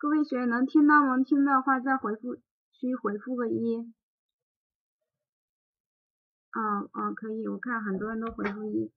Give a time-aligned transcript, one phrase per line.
[0.00, 1.24] 各位学员能听到吗？
[1.24, 2.36] 听的话再回复
[2.70, 3.78] 区回复个一。
[6.52, 8.92] 嗯嗯，可以，我看很多人都回复一。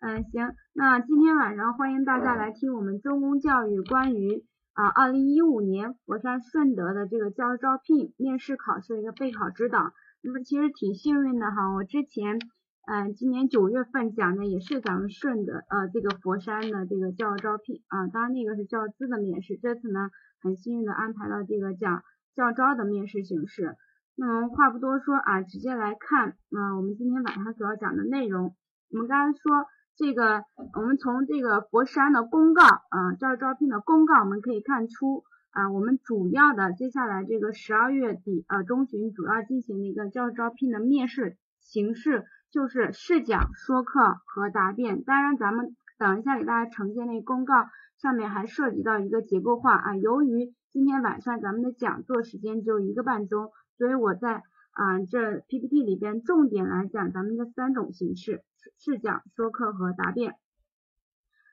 [0.00, 4.44] 嗯，行，那今天晚上欢迎大家来听我们中公教育关于
[4.74, 9.94] 啊二零一五年佛山顺德的这个教师招聘面试考试的一个备考指导。
[10.20, 12.38] 那么其实挺幸运的哈，我之前。
[12.84, 20.10] 嗯，今年九月份讲的也是咱们顺德呃这个佛山的这个教师招聘啊，当然那个是教资的面试，这次呢
[20.40, 22.02] 很幸运的安排到这个讲
[22.34, 23.76] 教招的面试形式。
[24.16, 28.56] 那么话不多说啊，直接来看啊我们今天晚上所要讲的内容。
[28.90, 29.64] 我们刚才说
[29.96, 30.42] 这个，
[30.74, 42.24] 我们从这个佛山的公告啊教师招聘的公告，我们可以看出啊我们主要的接下来这个十二月底啊中旬主要进行的一个教师招聘的面试形式。
[42.52, 45.02] 就是试讲、说课和答辩。
[45.02, 47.66] 当然，咱们等一下给大家呈现那公告
[47.96, 49.96] 上面还涉及到一个结构化啊。
[49.96, 58.42] 由于今天晚上咱们的讲座时间只有一个半钟，所以我在啊这 PPT 里边重点来讲咱们的三种形式：
[58.78, 60.34] 试讲、说课和答辩。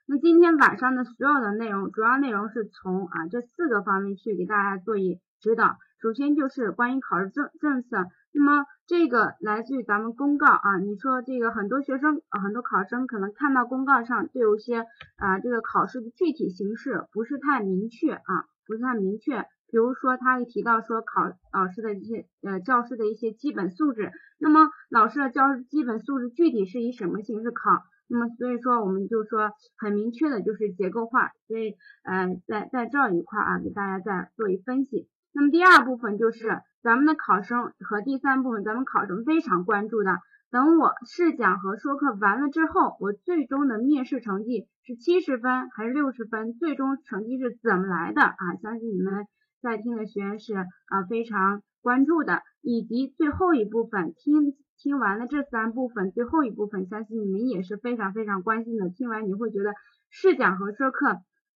[0.04, 5.78] 那今天晚上的所有的内容，主要内容是从啊这四个方面去给大家做一指导。
[6.02, 14.86] 首先就是关于考试政政策，那么这个来自于咱们公告啊，你说这个很多学生啊，很多考生可能看到公告上对有些
[15.16, 27.82] 啊这个考试的具体形式不是太明确啊，不是太明确，比如说他一提到说考老师的一些呃教师的一些基本素质，那么老师的教师基本素质具体是以什么形式考？
[28.12, 35.08] 那么所以说我们就说很明确的就是结构化，所以呃在在这一块啊给大家再做一分析。
[35.32, 40.16] 那么第二部分就是咱们的考生和第三部分咱们考生非常关注的，
[40.50, 46.54] 等我试讲和说课完了之后，我最终的面试成绩是七十分还是六十分？
[46.54, 48.56] 最终成绩是怎么来的啊？
[48.62, 49.26] 相信你们
[49.60, 58.88] 在听的学员是啊非常关注的，以及最后一部分听听完了这三部分，最后一部分相信你们也是非常非常关心的。
[58.88, 59.74] 听完你会觉得
[60.08, 61.18] 试讲和说课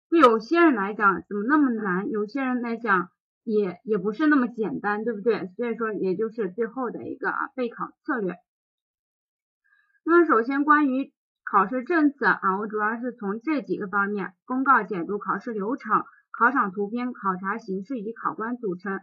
[0.09, 2.09] 对有些人来讲怎么那么难？
[2.09, 3.11] 有些人来讲。
[3.45, 5.49] 也也不是那么简单，对不对？
[5.57, 8.37] 所以说，也就是最后的一个啊备考策略。
[10.05, 11.13] 那么，首先关于
[11.45, 19.01] 考试政策啊，我主要是从这几个方面：公告解读、考试流程、考场图片、考察形式以及考官组成。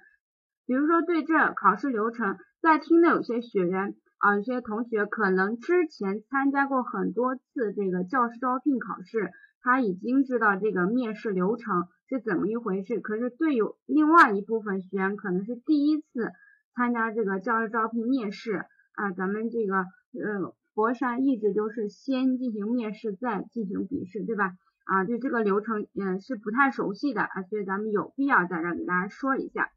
[0.65, 9.31] 比如说，对这考试流程，在听的有些学员啊，有些同学可能之前参加过很多次这个教师招聘考试，
[9.61, 11.87] 他已经知道这个面试流程。
[12.09, 12.99] 是怎么一回事？
[13.01, 16.31] 可是对有另外一部分学员可能是第一次
[16.73, 24.53] 参加这个教师招聘面试啊，咱们这个呃佛山一直都是先进行面试再进行笔试，对吧？
[24.85, 29.69] 啊，对这个流程嗯是不太熟悉的啊，所以咱们有必要在这给大家说一下。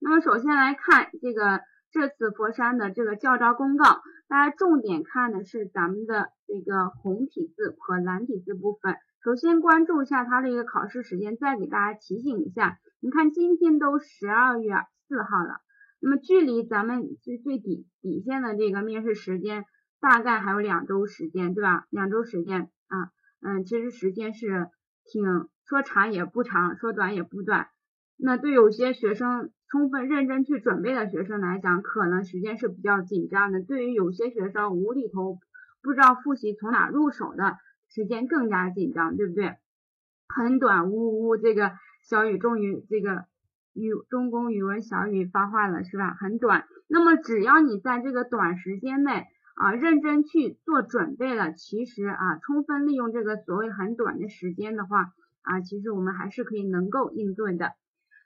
[0.00, 1.60] 那么首先来看这个
[1.92, 3.84] 这次佛山的这个教招公告，
[4.28, 8.96] 大家重点看的是咱们的这个红体字和蓝体字部分。
[9.26, 12.78] 首先关注一下它的一个考试时间，再给大家提醒一下。
[13.00, 14.72] 你看今天都十二月
[15.08, 15.62] 四号了，
[15.98, 19.64] 那么距离咱们最最底底线的这个面试时间
[20.00, 21.86] 大概还有两周时间，对吧？
[21.90, 23.10] 两周时间啊，
[23.40, 24.68] 嗯，其实时间是
[25.04, 27.66] 挺说长也不长，说短也不短。
[28.16, 33.60] 那对有些学生充分认真去准备的学生来讲，可能时间是比较紧张的。
[33.60, 35.40] 对于有些学生无厘头
[35.82, 37.56] 不知道复习从哪入手的。
[37.96, 39.54] 时间更加紧张，对不对？
[40.28, 43.24] 很短，呜呜，这个小雨终于这个
[43.72, 46.12] 语中公语文小雨发话了，是吧？
[46.12, 46.66] 很短。
[46.88, 49.24] 那么只要你在这个短时间内
[49.54, 57.72] 啊，认真去做准备了，其实啊，充分利用这个所谓很短的时间的话啊，其实我们还是可以能够应对的。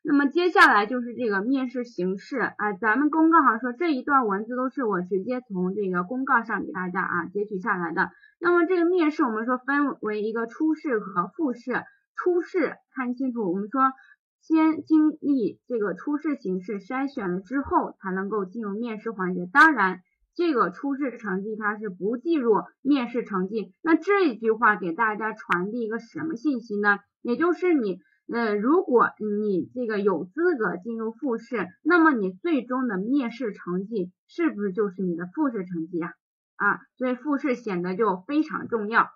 [0.03, 8.11] 那么接下来就是这个面试形式啊，咱们公告上说这一段文字都是我直接从这个公告上给大家啊截取下来的。
[8.39, 11.85] 那么这个面试我们说分为一个初试和复试，
[12.17, 13.93] 初试看清楚，我们说
[14.41, 19.47] 先经历这个初试形式筛选了之后才能够进入面试环节。
[19.53, 20.01] 当然，
[20.35, 23.75] 这个初试成绩它是不计入面试成绩。
[23.83, 27.01] 那这一句话给大家传递一个什么信息呢？
[27.21, 28.01] 也就是你。
[28.33, 36.15] 呃，如果你这个有资格进入复试，那么你最终的面试成绩是不是就是你的复试成绩呀？
[36.57, 39.09] 啊，所以复试显得就非常重要，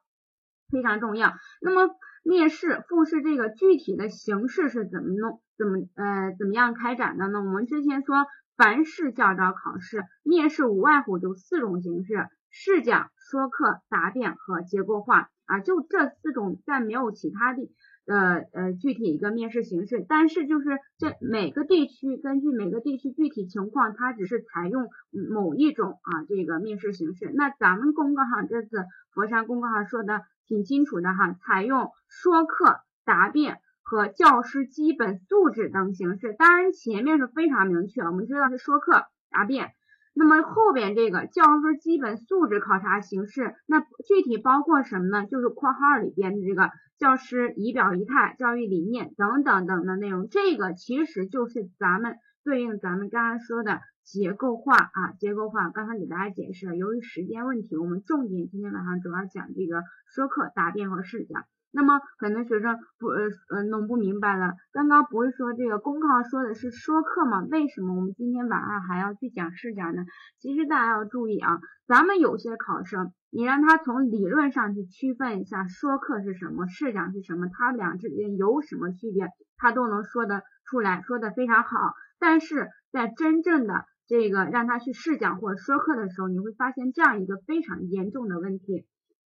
[0.70, 1.34] 非常重要。
[1.61, 1.94] 那么
[2.25, 7.38] 面试复试这个具体的形式是怎么弄，怎么呃怎么样开展的呢？
[7.38, 8.26] 我们之前说，
[8.56, 15.28] 凡是教招考试，面试无外乎就四种形式：试讲、说课、答辩和结构化。
[15.46, 17.70] 啊，就这四种，再没有其他的
[18.06, 20.04] 呃呃具体一个面试形式。
[20.08, 27.30] 但是就是这每个地区根据每个地区具体情况，它只是采用某一种啊这个面试形式。
[27.34, 36.34] 那咱们公告上这次佛山公告上说的挺清楚的哈，采用说课、答辩和教师基本素质等形式。
[36.34, 39.72] 当然前面是非常明确，我们知道是说课、答辩。
[40.16, 45.26] 那么后边这个教师基本素质考察形式，那具体包括什么呢？
[45.26, 50.28] 就是括号里边的这个教师仪表仪态、教育理念等等等的内容。
[50.28, 55.70] 这个其实就是咱们对应咱们刚刚说的结构化啊，结构化。
[55.70, 59.82] 刚才给大家解释了，由于时间问题，我们重点今天晚上主要讲这个
[60.14, 61.44] 说课、答辩和试讲。
[61.74, 67.44] 那么很多学生不呃呃弄不明白了，刚刚不是说这个公告说的是说课吗？
[67.50, 70.04] 为什么我们今天晚上还要去讲试讲呢？
[70.38, 81.92] 其实大家要注意啊，咱们有些考生，你让他从理论上去区分一下说课是什么，试讲是什么，他俩之间有什么区别，他都能说得出来，说的非常好。
[82.20, 88.86] 但是在真正的这个让他去试讲或者说课的时候，你会发现这样一个非常严重的问题。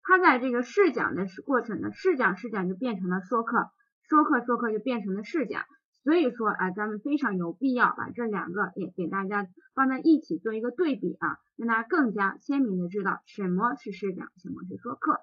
[0.07, 3.71] 他在这个试讲的过程呢，试讲试讲就变成了说课，
[4.07, 5.65] 说课说课就变成了试讲，
[6.03, 15.21] 所以说啊，咱们非常有必要把这两个也给大家放在一起做一个对比啊，让大家更加鲜明的知道什么是试讲，什么是说课。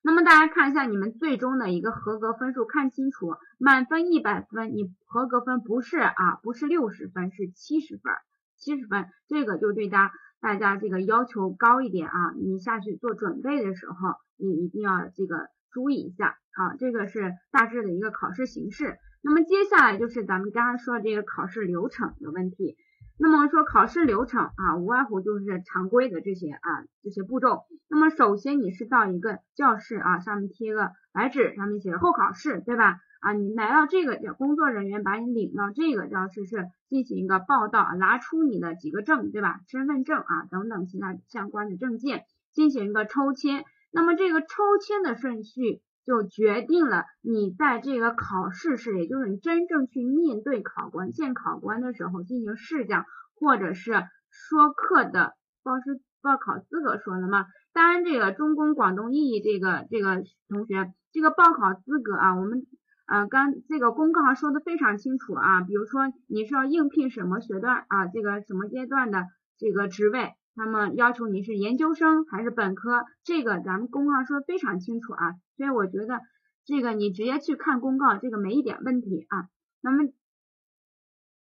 [0.00, 8.12] 那么大家看一下你们最终的一个合格分数，看清楚，满分一百分，你合格分不是啊，不是六十分，是七十分，
[8.56, 10.12] 七十分，这个就对大家。
[10.40, 16.38] 大家这个要求高一点啊，你下去做准备的时候，你一定要这个注意一下。
[16.52, 18.98] 好，这个是大致的一个考试形式。
[19.22, 22.76] 那么接下来就是咱们刚刚说的这个考试流程的问题。
[23.18, 27.64] 那么说考试流程啊，无外乎就是常规的这些啊这些步骤。
[27.88, 33.00] 那么首先你是到一个教室啊，上面贴个白纸，上面写着候考室，对吧？
[33.26, 39.62] 啊，你来到这个叫工作人员把你领到这个教室是进行一个报到，拿出你的几个证，对吧？
[39.66, 43.64] 身份证啊等等其他相关的证件，进行一个抽签。
[43.90, 44.46] 那么这个抽
[44.80, 55.32] 签的顺序就决定了你在这个考试室，也就是你真正去面对考官见考官的时候进行试讲或者是说课的，
[55.64, 57.46] 报师报考资格说了吗？
[57.72, 62.64] 当然这个中公广东意义这个这个同学，这个报考资格啊，我们。
[63.06, 69.26] 啊，刚这个公告说的非常清楚啊，比如说你是要应聘什么学段啊，这个什么阶段的
[69.56, 76.20] 这个职位，那么要求你是研究生还是本科，这个咱们公告说的非常清楚啊，所以我觉得
[76.64, 79.48] 这个你直接去看公告，这个没一点问题啊。
[79.80, 80.08] 那么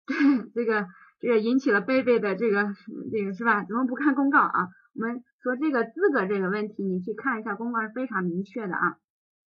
[0.54, 0.86] 这个
[1.20, 2.74] 这个引起了贝贝的这个
[3.12, 3.62] 这个是吧？
[3.64, 4.68] 怎么不看公告啊？
[4.94, 8.96] 我们说这个资格这个问题，你去看一下公告是非常明确的啊。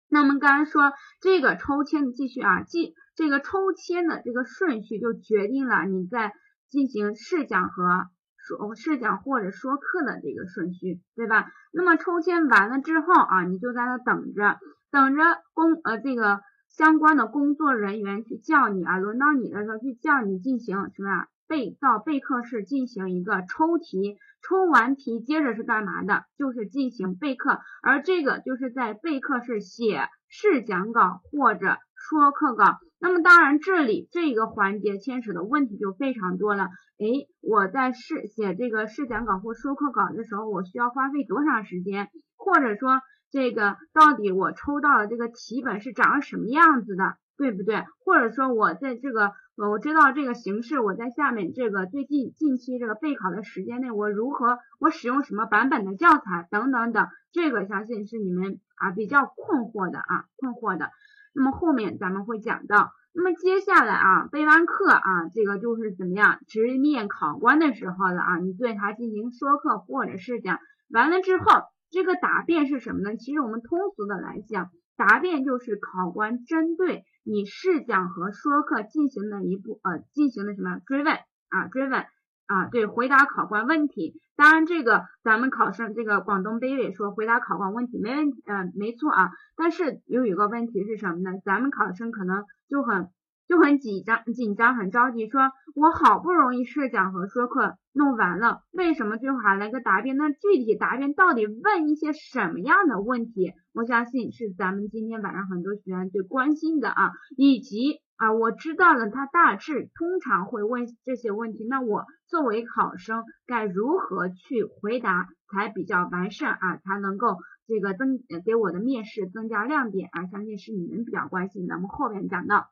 [0.08, 6.32] 那我们刚才说这个抽签的继续啊，继这个抽签的这个顺序就决定了你在
[6.68, 11.50] 进行试讲和说试讲或者说课的这个顺序，对吧？
[11.72, 14.58] 那么抽签完了之后啊，你就在那等着，
[14.90, 15.22] 等着
[15.52, 21.28] 工呃这个相关的工作人员去叫你啊，轮到你的时候去叫你进行什么呀？
[21.48, 26.24] 备到备课室进行一个抽题，抽完题接着是干嘛的？
[26.36, 32.78] 就是进行备课，而这个就是在备课室写试讲稿或者说课稿。
[33.00, 36.64] 那么当然这里这个环节牵扯的问题就非常多了。
[36.98, 37.06] 哎，
[37.40, 42.08] 我在试写这个试讲稿或说课稿的时候，我需要花费多长时间？
[42.36, 43.00] 或者说
[43.30, 47.16] 这个到底我抽到的这个题本是长什么样子的？
[47.36, 47.84] 对不对？
[48.04, 60.90] 或者说我在这个我知道这个形式，我在下面这个最近近期这个备考的时间内，我如何我使用什么版本的教材等等等，这个相信是你们啊比较困惑的啊困惑的。
[61.32, 70.58] 那么后面咱们会讲到，那么接下来啊备完课啊，这个就是怎么样直面考官的时候了啊，你对他进行说课或者是讲
[70.90, 71.44] 完了之后，
[71.90, 73.16] 这个答辩是什么呢？
[73.16, 77.04] 其实我们通俗的来讲，答辩就是考官针对。
[77.30, 81.12] 你试讲和说课进行的一步呃进行的什么追问
[81.50, 82.06] 啊追问
[82.46, 91.38] 啊对回答考官问题，当然这个咱们考生这个广东贝贝说回答考官问题没问题嗯没错啊，但是有一个问题是什么呢？
[91.44, 93.10] 咱们考生可能就很
[93.48, 95.40] 就很紧张紧张很着急，说
[95.74, 100.16] 我好不容易试讲和说课弄完了，为什么最后还来个答辩？
[100.18, 103.54] 那具体答辩到底问一些什么样的问题？
[103.72, 117.38] 我相信是咱们今天晚上很多学员最关心的啊，以及啊我知道了他大致通常会问这些问题，那我作为考生该如何去回答才比较完善啊，才能够。
[117.70, 121.74] 这个增给我的面试增加亮点啊，相信是你们比较关心的。
[121.74, 122.70] 我们后面讲到，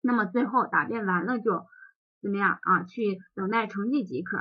[0.00, 1.64] 那么最后答辩完了就
[2.20, 2.82] 怎么样啊？
[2.84, 4.38] 去等待成绩即可。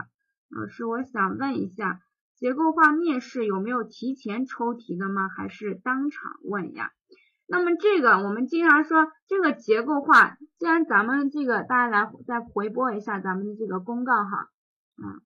[0.50, 2.02] 老师，我想问一下，
[2.36, 5.28] 结构化面试有没有提前抽题的吗？
[5.28, 6.92] 还是当场问呀？
[7.48, 14.50] 那么这个我们经常说这个结构化，既然咱们这个大家来再回播一下咱们的这个公告哈，
[14.98, 15.22] 嗯。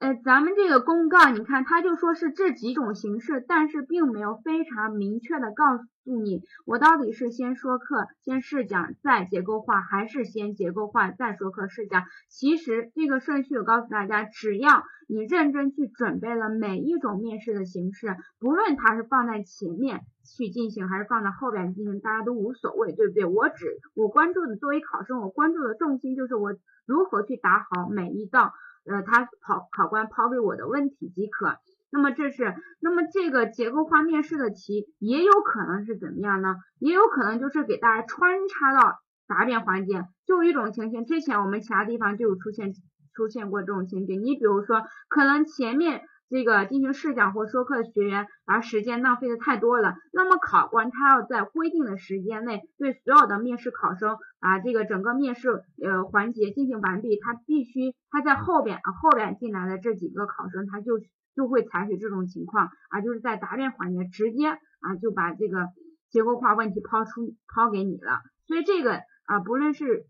[0.00, 12.04] 呃，咱们这个公告，你看，他就说是这几种形式，但是并没有非常明确的告诉你，我到底是先说课，先试讲，再结构化，还是先结构化再说课试讲。
[12.30, 23.26] 其实这个顺序，我告诉大家，只要你认真去准备了每一种面试的形式，不论它是放在前面去进行，还是放在后边进行，大家都无所谓，对不对？
[23.26, 26.54] 我只我关注的，作为考生，我关注的重心就是我
[26.86, 28.54] 如何去答好每一道。
[28.84, 31.56] 呃，他考考官抛给我的问题即可。
[31.90, 36.56] 那么这是，那么这个结构化面试的题也有可能是怎么样呢？
[36.78, 40.04] 也有可能就是给大家穿插到答辩环节。
[40.26, 42.72] 就一种情形，之前我们其他地方就有出现
[43.14, 44.22] 出现过这种情景。
[44.22, 46.02] 你比如说，可能前面。
[46.30, 49.96] 这个进行试讲或说课的学员，把时间浪费的太多了。
[50.12, 55.50] 那么考官他要在规定的时间内，对所有的面试考生啊，这个整个面试
[55.82, 61.00] 呃环节进行完毕，他必须他在后边啊后边进来的这几个考生，他就
[61.34, 65.66] 就会采取这种情况啊，就是在答辩环节直接啊就把这个
[66.10, 68.20] 结构化问题抛出抛给你了。
[68.46, 70.04] 所以这个啊，不论是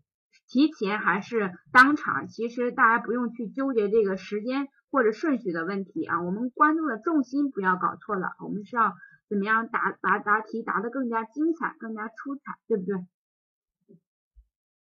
[0.47, 4.67] 提前还是当场，其实大家不用去纠结这个时间。
[4.93, 8.93] 或者顺序的问题啊，我们关注的重心不要搞错了，我们是要
[9.29, 13.07] 怎么样答答答题答得更加精彩，更加出彩，对不对？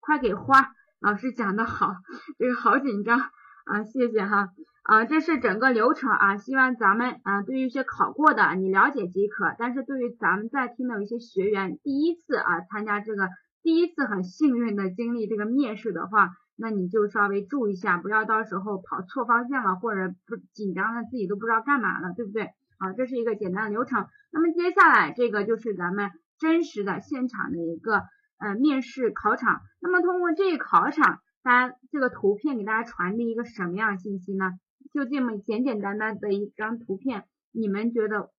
[0.00, 1.94] 快给花，老师讲的好，
[2.38, 4.48] 这个好紧张啊，谢谢哈
[4.82, 13.28] 啊，这是整个流程啊，希望咱们啊对于一些考过的你了解即可，但是对于咱们在听的一些学员第一次啊参加这个
[13.62, 16.30] 第一次很幸运的经历这个面试的话。
[16.60, 22.50] 那你就稍微注意一下，不要到时候跑错方向了，或者不紧张的自己都不知道干嘛了，对不对？
[22.80, 24.08] 好，这是一个简单的流程。
[24.32, 28.02] 那么接下来这个就是咱们真实的现场的一个
[28.38, 29.60] 呃面试考场。
[29.80, 34.50] 那么通过这个考场，大家这个图片给大家传递一个什么样的信息呢？
[34.92, 37.22] 就这么简简单单的一张图片，
[37.52, 38.32] 你们觉得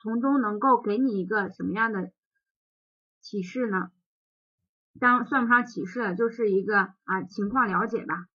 [0.00, 2.12] 从中能够给你一个什么样的
[3.20, 3.90] 启示呢？
[5.00, 8.26] 当算不上启示了，就是一个啊情况了解吧。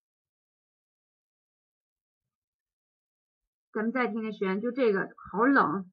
[3.72, 5.90] 咱们再听听学员就这个好冷，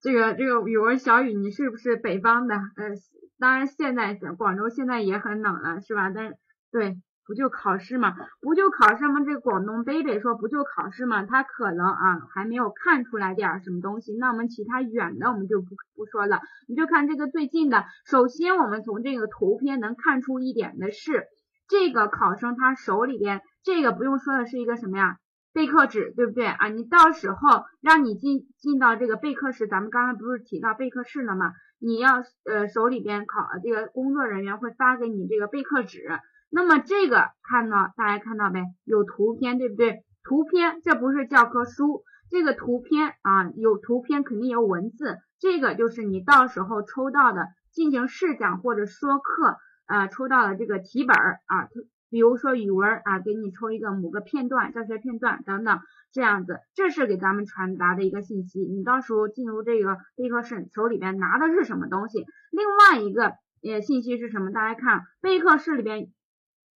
[0.00, 2.54] 这个这个语文小雨，你是不是北方的？
[2.54, 2.90] 呃，
[3.38, 6.10] 当然现在广州现在也很冷了，是吧？
[6.10, 6.34] 但
[6.70, 7.00] 对。
[7.30, 8.16] 不就考试吗？
[8.40, 9.22] 不就考试吗？
[9.24, 11.24] 这个广东贝贝说不就考试吗？
[11.26, 14.16] 他可能啊还没有看出来点什么东西。
[14.18, 17.84] 那我们其他远的我们就不不说了，你就看这个最近的。
[18.04, 21.26] 首先我们从这个图片能看出一点的是，
[21.68, 25.18] 这个考生他手里边这个不用说的是一个什么呀？
[25.52, 26.66] 备课纸，对不对啊？
[26.66, 31.52] 你到时候让你进进到这个备课室，咱们刚刚不是提到备课室了吗？
[31.78, 36.08] 你要呃手里边考这个工作人员会发给你这个备课纸。
[36.50, 40.04] 那么这个看到大家看到没有图片对不对？
[40.22, 51.68] 图片这不是教科书，这个图片啊有图片肯定有文字，这个就是你到时候抽到的进行试讲或者说课啊抽到的这个题本啊，
[52.10, 55.80] 比如说语文啊给你抽一个某个片段教学片段等等
[56.12, 58.60] 这样子，这是给咱们传达的一个信息。
[58.60, 62.26] 你到时候进入这个备课室手里边拿的是什么东西？
[62.50, 64.52] 另外一个呃信息是什么？
[64.52, 66.10] 大家看备课室里边。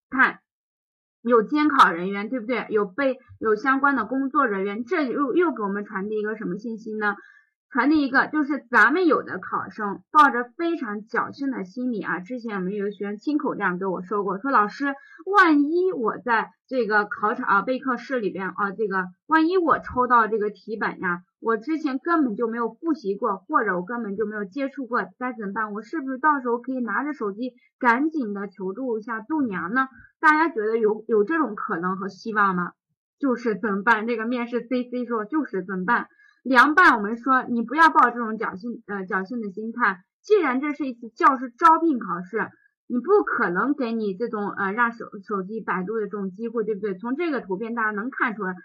[0.09, 0.39] 看，
[1.21, 2.67] 有监考人员，对不对？
[2.69, 7.15] 有被有相关的工作人员，这又又给我们传递一个什么信息呢？
[7.71, 14.93] 传递一个就是咱们有的考生抱着非常侥幸的心理啊，之前我们有个学员亲口这样跟我说过，说老师，
[15.25, 25.73] 万一我在这个考场啊备课室里边啊，这个万一我抽到这个题本呀，我之前根本就没有复习过，或者我根本就没有接触过，该怎么办？
[25.73, 29.87] 我是不是到时候可以拿着手机赶紧的求助一下度娘呢？
[30.19, 32.71] 大家觉得有有这种可能和希望吗？
[33.19, 34.07] 就是怎么办？
[34.07, 36.07] 这个面试 C C 说就是怎么办？
[36.41, 42.49] 凉拌我们说你不要抱这种侥幸呃侥幸的心态，既然这是一次教师招聘考试，
[42.87, 46.95] 你不可能给你这种呃让手手机百度的这种机会，对不对？
[46.95, 48.55] 从这个图片大家能看出来。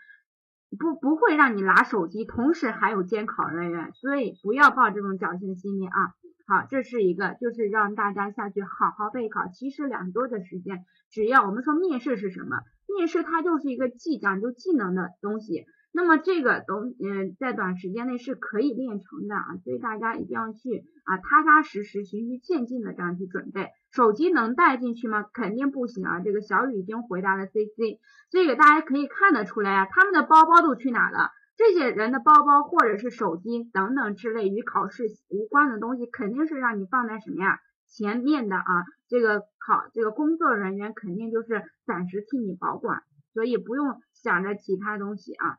[0.78, 6.14] 不不会让你拿手机，同时还有监考人员，所以不要抱这种侥幸心理啊。
[6.46, 9.48] 好，这是一个，就是让大家下去好好备考。
[9.48, 12.58] 其实两周的时间，只要我们说面试是什么，
[12.88, 15.64] 面试它就是一个技讲究技能的东西。
[15.92, 23.70] 那么这个东嗯，在短时间内是可以练成的啊，所以大家一定要去啊，踏踏实实、循序渐进的这样去准备。
[23.90, 25.24] 手机能带进去吗？
[25.32, 26.20] 肯定不行啊！
[26.20, 31.30] 这个小雨已经回答了 C C，这个大家可以看得出来啊，他们的包包都去哪了？
[31.56, 38.64] 这些人的包包或者是手机等等之类与考试无关的东西，肯定是让你放在什么呀前面的啊？
[39.08, 43.02] 这个考这个工作人员肯定就是暂时替你保管，
[43.34, 45.58] 所以不用想着其他东西啊。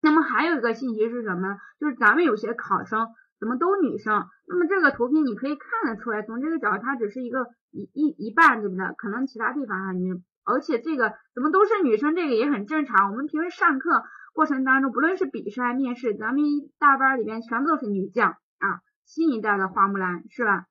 [0.00, 1.58] 那么还有一个信息是什么？
[1.78, 3.08] 就是咱们有些考生
[3.40, 4.26] 怎么都女生？
[4.46, 8.84] 那么这个图片你可以看得出来，从这个角它只是一个一一一半，对不对？
[8.98, 13.10] 可能其他地方啊女，而且这个怎么都是女生，这个也很正常。
[13.10, 14.04] 我们平时上课
[14.34, 20.66] 过程当中，不论是笔试还是面试，咱们一大班里边全部都是女将啊，新一代的花木兰是吧？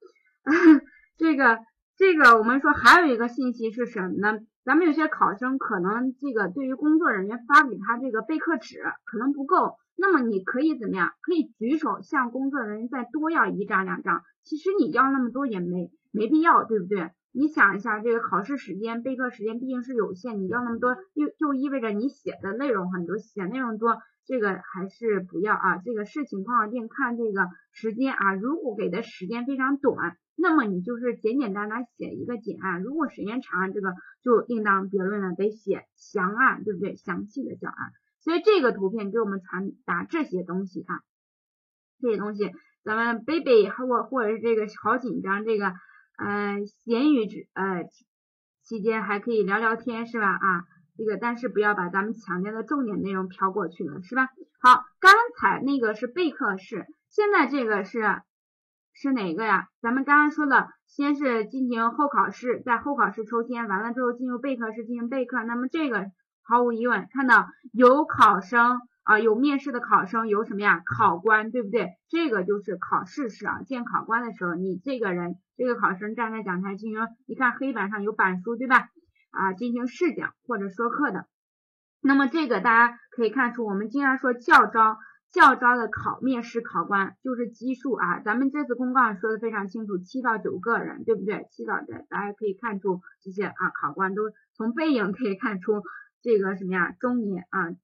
[1.17, 1.59] 这个
[1.97, 4.39] 这个我们说还有一个信息是什么呢？
[4.63, 11.12] 咱们有些考生可能这个对于工作人员发给他这个备课纸可能不够，那么你可以怎么样？
[11.22, 14.24] 可以举手向工作人员再多要一张两张。
[14.44, 17.12] 其实你要那么多也没没必要，对不对？
[17.34, 25.77] 你想一下，这个考试时间备课时间毕竟是有限，你要那么多，又就意味着你写的内容很多，写内容多，这个还是不要啊。
[25.84, 28.34] 这个视情况定，看这个时间啊。
[28.36, 30.15] 如果给的时间非常短。
[30.41, 36.96] 那么你就是简简单单写一个简案，如果时间长，这个就另当别论了，得写详案，对不对？
[36.96, 37.91] 详细的教案。
[38.21, 41.01] 所以这个图片给我们传达这些东西啊，
[42.01, 42.51] 这些东西，
[42.83, 45.73] 咱们 baby 或或者是这个好紧张，这个
[46.17, 47.85] 呃闲语之呃
[48.63, 50.27] 期间还可以聊聊天是吧？
[50.27, 50.63] 啊，
[50.97, 54.29] 这个但是不要把咱们强调的重点内容飘过去了，是吧？
[54.61, 58.21] 好，刚才那个是备课式，现在这个是。
[58.91, 59.69] 是哪个呀？
[59.81, 65.41] 咱们刚刚说的，先是进行后考试，在后考试抽签，完了之后进入备课室进行备课。
[65.43, 66.11] 那么这个
[66.50, 70.82] 毫无疑问，看到有考生啊，有面试的考生，有什么呀？
[70.84, 71.91] 考官，对不对？
[72.10, 78.88] 这个就是考试时啊，见考官的时候，你这个人，这个考生站在讲台进行，你看黑板上有板书，对吧？
[79.30, 81.28] 啊，进行试讲或者说课的。
[82.02, 84.97] 那么这个大家可以看出，我们经常说教招。
[85.32, 91.45] 教招的考面试考官就是基数啊，咱们这次公告说的非常清楚，七到九个人，对不对？
[91.52, 94.23] 七到的，大家可以看出这些啊，考官都
[94.56, 95.84] 从背影可以看出
[96.21, 97.75] 这个什么呀，中年啊，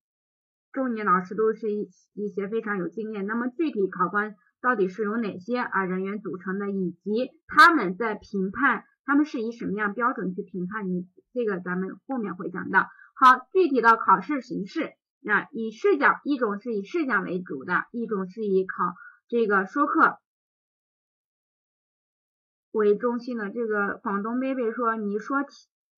[0.71, 3.26] 中年老师都是一一些非常有经验。
[3.26, 11.08] 那么具体考官到底是由哪些啊人员组成的，以及他们在评判，他们是以什么样标准去评判你？
[11.34, 12.88] 这个咱们后面会讲到。
[13.15, 14.93] 好，具体的考试形式。
[15.21, 18.93] 那以试讲，一种是以试讲为主的，一种是以考
[19.28, 20.19] 这个说课
[22.71, 23.50] 为中心的。
[23.50, 25.50] 这个广东贝贝说，你说体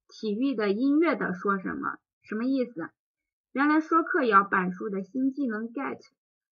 [0.07, 1.97] 体育的、音乐的说什么？
[2.27, 2.89] 什么意思？
[3.53, 5.97] 原来说课也要板书的新技能 get，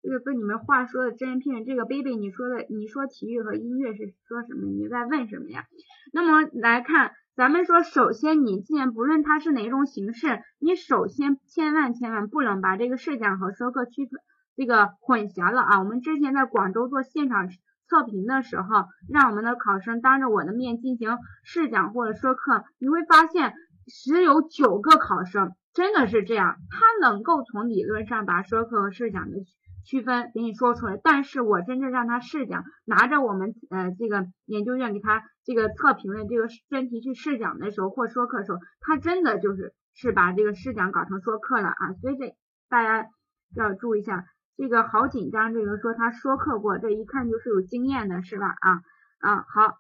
[0.01, 1.63] 这个跟你们话说的真片。
[1.63, 4.67] 这个 baby 你说的，你说体育和音乐是说什么？
[4.67, 5.65] 你在问什么呀？
[6.12, 7.12] 那么来看。
[7.36, 14.19] 咱们说，首先你既然不论它是哪种形式，你首先千万千万不能把这个试讲和说课区分
[14.58, 15.79] 这个混淆了啊！
[15.79, 17.47] 我们之前在广州做现场
[17.88, 23.53] 测评的时候，让我们的考生当着我的面进行试讲或者说课，你会发现
[23.89, 29.38] 只有九个考生真的是这样，他能够从理论上把说课和试讲的。
[29.86, 42.36] 区分给你说出来，但是我真正让他试讲，拿着我们呃这个研究院给他这个测评的这个真题去试讲的时候或说课的时候，他真的就是是把这个试讲搞成说课了啊，所以这
[42.67, 43.10] 大家
[43.56, 44.25] 要注意一下，
[44.58, 48.47] 这个好紧张，这个说他说课过，这一看就是有经验的是吧？
[48.60, 48.82] 啊
[49.19, 49.80] 啊好，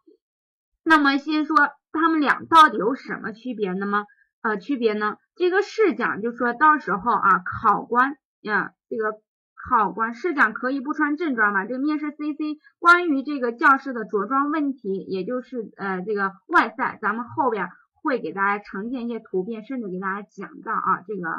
[0.83, 1.55] 那么先说
[1.91, 4.05] 他们俩到底有什么区别呢吗？
[4.41, 5.17] 呃区别呢？
[5.35, 9.21] 这个试讲就说到时候啊考官呀这个。
[9.69, 11.65] 考官试讲可以不穿正装吗？
[11.65, 21.29] 这个面试 C C 关于这个教师的着装问题，也就是呃这个外在，咱们后边会给大家呈现一些图片，甚至给大家讲到啊这个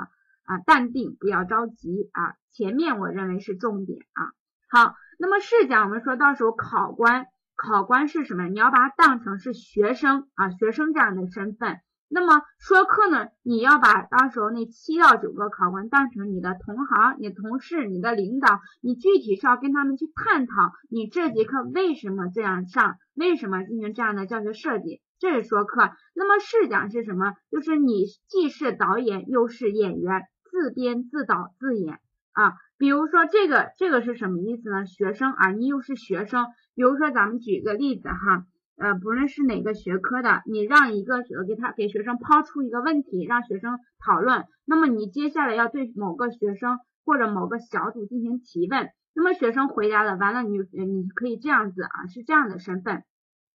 [0.45, 4.31] 啊淡定不要着急啊，前面我认为是重点啊。
[4.69, 7.25] 好，那么试讲我们说到时候考官
[7.61, 8.49] 考官是什么？
[8.49, 11.77] 你要把它当成是学生啊学生这样的身份，
[12.09, 25.91] 那么说课呢，你要把当时候那七到九个考官当成你的同行、你的同事、你的领导，你具体是要跟他们去探讨你这节课为什么这样上，为什么进行这样的教学设计，这是说课。
[26.15, 27.35] 那么试讲是什么？
[27.51, 32.01] 就是你既是导演又是演员，自编自导自演
[32.33, 32.55] 啊。
[32.79, 34.87] 比如说这个这个是什么意思呢？
[34.87, 36.47] 学生啊，你又是学生。
[36.81, 38.47] 比如说咱们举个例子哈。
[38.79, 53.05] 呃，不论是哪个学科的，你让一个学给他给学生抛出一个问题，让学生讨论，那么你接下来要对某个学生或者某个小组进行提问，那么学生回答了，完了你你可以这样子啊，是这样的身份，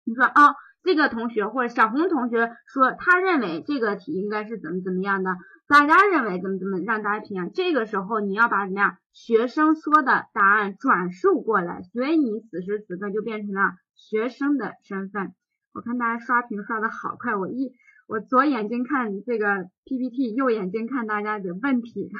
[0.02, 5.36] 你说啊，这个同学或者小红同学说他认为这个题应该是怎么怎么样的，
[5.68, 13.74] 大家认为怎么怎么，让大家评，这个时候你要把怎么样学生说的答案转述过来，所以你此时此刻就变成了。
[13.94, 15.32] 学生的身份，
[15.72, 17.72] 我看大家刷屏刷的好快，我一
[18.08, 22.10] 我左眼睛看这个 PPT，右眼睛看大家的问题，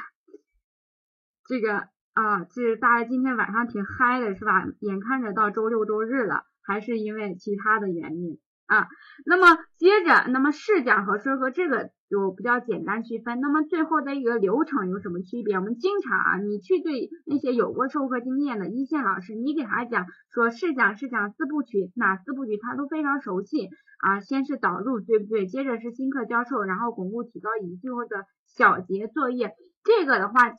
[1.45, 4.65] 这个啊，这大家今天晚上挺嗨的是吧？
[4.79, 8.87] 眼看着到周六周日了，还是因为其他的原因啊？
[9.25, 11.91] 那么接着，那么试讲和说课这个。
[12.09, 15.55] 就比较简单区分，那么最后的一个流程有什么区别？
[15.55, 24.19] 我们经常啊，你去对那些有过授课经验的一线老师，你给他讲说试讲试讲四部曲，哪四部曲他都非常熟悉啊。
[24.19, 25.47] 先是导入，对不对？
[25.47, 29.55] 接着是新课教授，然后巩固提高以及最后的小结作业。
[29.83, 30.51] 这个的话，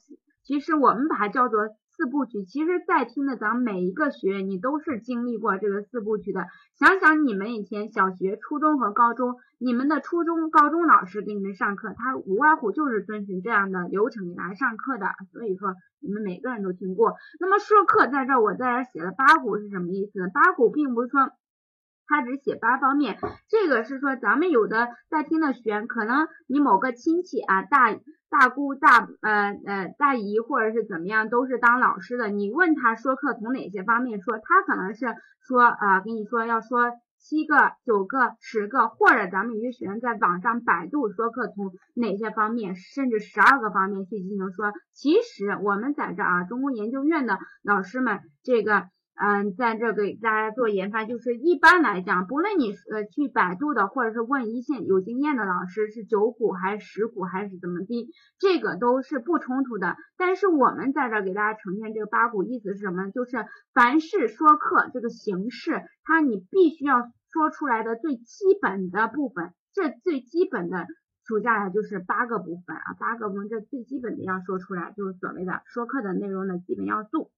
[0.42, 1.68] 其实我们把它叫做。
[1.96, 6.46] 四部曲，其实，在听的咱们每一个学员，你都是经历过这个四部曲的。
[6.76, 15.06] 想想你们以前小学、初中和高中，你们的初中、高中老师给你们上课，他无外乎就是遵循这样的流程给大家上课的。
[15.32, 17.14] 所以说，你们每个人都听过。
[17.38, 20.30] 那么说课在这儿，我在这儿写了八股是什么意思？
[20.34, 21.30] 八股并不是说
[22.06, 27.96] 他只写八方面，这个是说咱们有的在听的学员，可能你某个亲戚啊大。
[28.30, 32.26] 大姑大呃呃大姨或者是怎么样，都是当老师的。
[32.30, 35.06] 你问他说课从哪些方面说，他可能是
[35.46, 44.72] 说啊，跟你说要说七个、九个、十个，或者咱们有些学员在网上百度说课从哪些方面，甚至十二个方面去进行说。
[44.92, 48.88] 其实我们在这啊，中公研究院的老师们这个。
[49.16, 59.96] 嗯，在这给大家做研发，就是一般来讲，不论你呃去百度的，或者是问一线有经验的老师，是九股还是十股还是怎么地，这个都是不冲突的。
[60.16, 63.08] 但是我们在这给大家呈现这个八股，意思是什么？
[63.12, 70.88] 就是凡是说课这个形式，它你必须要说出来的最基本的部分，这最基本的
[71.24, 77.30] 数下来就是八个部分啊，八个部分这最基本的要说出来，就是所谓的说课的内容的基本要素。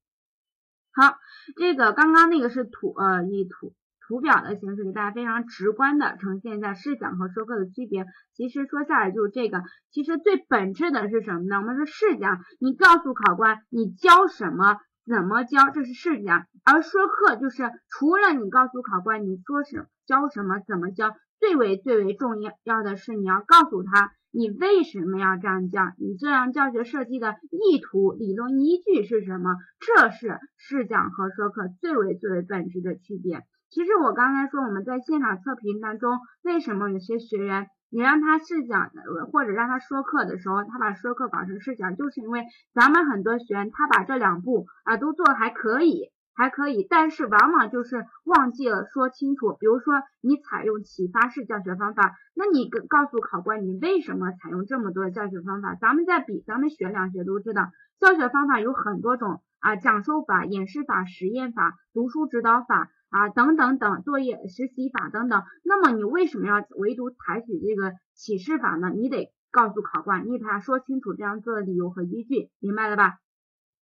[0.97, 1.19] 好，
[1.57, 3.75] 这个刚刚那个是图呃以图
[4.09, 8.07] 图表的形式给大家非常直观的呈现一下试讲和说课的区别。
[8.35, 11.59] 其实说下来就是这个，其实最本质的是什么呢？
[11.59, 24.13] 我们说试讲，你告诉考官你教什么，怎么教，这是试讲；而说课就是除了你告诉考官你说什教什么，怎么教，最为最为重要的是你要告诉他。
[24.37, 25.95] 你为什么要这样教？
[25.97, 29.57] 你这样教学设计的意图、理论依据是什么？
[29.81, 33.41] 这是试讲和说课最为最为本质的区别。
[33.71, 38.91] 其实我刚才说我们在现场测评当中，为什么有些学员你让他试讲
[39.33, 42.45] 或者让他说课的时候，他把说课搞成试讲，就是因为
[42.75, 46.11] 咱们很多学员他把这两步啊都做的还可以。
[46.37, 49.57] 还可以，但是往往就是忘记了说清楚。
[49.59, 55.75] 比如说，你采用启发式教学方法，那你告诉考官你为什么采用这么多的教学方法？
[55.75, 65.43] 咱们在比，咱们学两学都知道，教学方法有很多种啊，讲授法、演示法、实验法、读书指导法啊等等等，作业实习法等等。
[65.65, 68.91] 那么你为什么要唯独采取这个启示法呢？
[68.91, 73.15] 你得告诉考官，你给他说清楚这样做的理由和依据，明白了吧？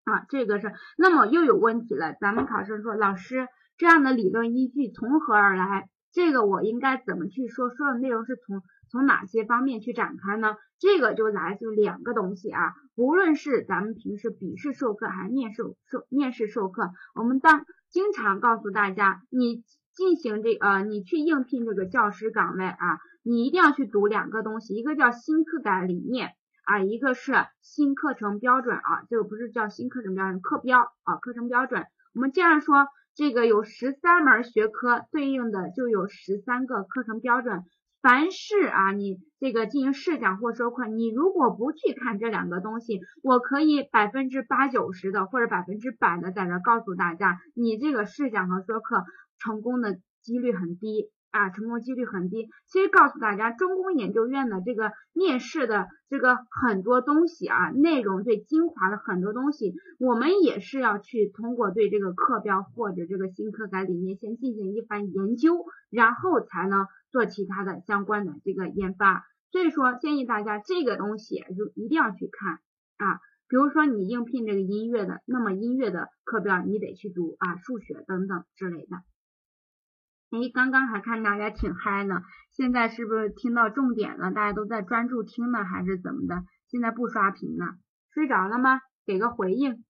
[0.05, 2.13] 啊，这个是，那么又有问题了。
[2.13, 5.89] 咱们考生说，老师这样的理论依据从何而来？
[6.11, 7.69] 这个我应该怎么去说？
[7.69, 10.55] 说的内容是从从哪些方面去展开呢？
[10.79, 12.73] 这个就来自两个东西啊。
[12.95, 19.63] 无论是咱们平时笔试授课还是面试授面试授课，我们当经常告诉大家，你
[19.93, 26.29] 进行这呃，你去应聘这个教师岗位啊，你一定要去读两个东西，一个叫新课改理念。
[26.65, 31.85] 啊，一个是新课程标准啊，这个不是叫新课程标准，课标啊，课程标准。
[32.13, 37.63] 我们这样说，这个有十三门学科，对应的就有十三个课程标准。
[38.01, 49.03] 凡是啊，你这个进行试讲或说课，你如果不去看这两个东西，我可以百分之八九十的或者百分之百的在这告诉大家，你这个试讲和说课
[49.39, 51.11] 成功的几率很低。
[51.35, 52.47] 啊，成功几率很低。
[52.67, 69.25] 其实告诉大家，中公研究院的这个面试的这个很多东西啊，内容最精华的很多东西，我们也是要去通过对这个课标或者这个新课改理念先进行一番研究，然后才能做其他的相关的这个研发。
[69.51, 72.59] 所以说，建议大家这个东西就一定要去看
[72.97, 73.19] 啊。
[73.47, 78.97] 比如说你应聘这个音乐的，那么音乐的课标你得去读啊，数学等等之类的。
[80.31, 84.31] 哎，刚刚还看大家挺嗨呢，现在是不是听到重点了？
[84.31, 86.43] 大家都在专注听呢，还是怎么的？
[86.67, 87.75] 现在不刷屏呢？
[88.11, 88.81] 睡着了吗？
[89.05, 89.83] 给个回应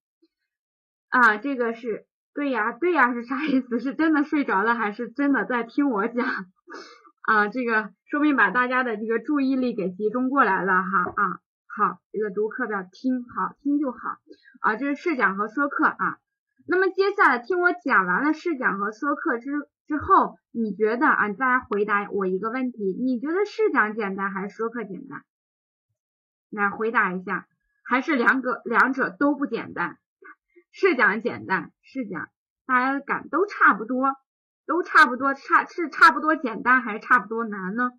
[1.10, 1.38] 啊！
[1.38, 3.80] 这个是对呀，对呀是啥意思？
[3.80, 6.28] 是真的睡着了，还是真的在听我讲
[7.24, 7.48] 啊？
[7.48, 11.40] 这个说明把大家的这个注意力给集中过来了哈啊！
[11.68, 13.98] 好，这个读课表听好听就好
[14.60, 16.18] 啊，这是试讲和说课啊。
[16.68, 19.52] 那么接下来听我讲完了试讲和说课之。
[19.88, 21.30] 之后，你觉得啊？
[21.30, 25.24] 大家回答我一个问题：你觉得试讲简单还是说课简单？
[26.50, 27.48] 来回答一下，
[27.84, 29.98] 还是两个两者都不简单？
[30.72, 32.30] 试讲简单，试讲
[32.66, 34.16] 大家感都差不多，
[34.66, 37.92] 都差不多，差是差不多简单还是差不多难呢？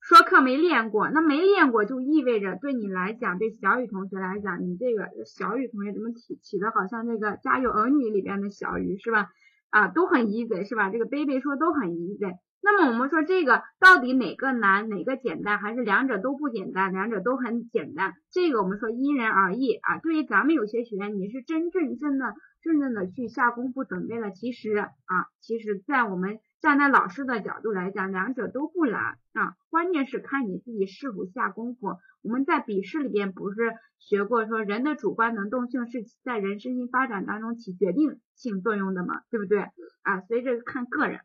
[0.00, 9.30] 说课没练过，那没练过就意味着对你来讲，对小雨同学来讲，你这个小雨同学怎么起起的好像那个《家有儿女》里边的小雨是吧？
[9.70, 10.90] 啊，都很 easy 是吧？
[10.90, 12.36] 这个 baby 说都很 easy。
[12.62, 18.14] 那么我们说这个到底哪个难，哪个简单，还是两者都不简单，两者都很简单？
[18.30, 19.98] 这个我们说因人而异啊。
[19.98, 26.38] 对于咱们有些学员，你是真正真的真正的去下功夫准备了，其实啊，其实在我们。
[26.62, 31.98] 站在老师的角度来讲，两者都不难啊，关键是看你自己是否下功夫。
[32.26, 39.60] 我们在笔试里边不是学过，说人的主观能动性是在人身心发展当中起决定性作用的嘛，对不对
[40.02, 40.20] 啊？
[40.22, 41.20] 所以这个看个人。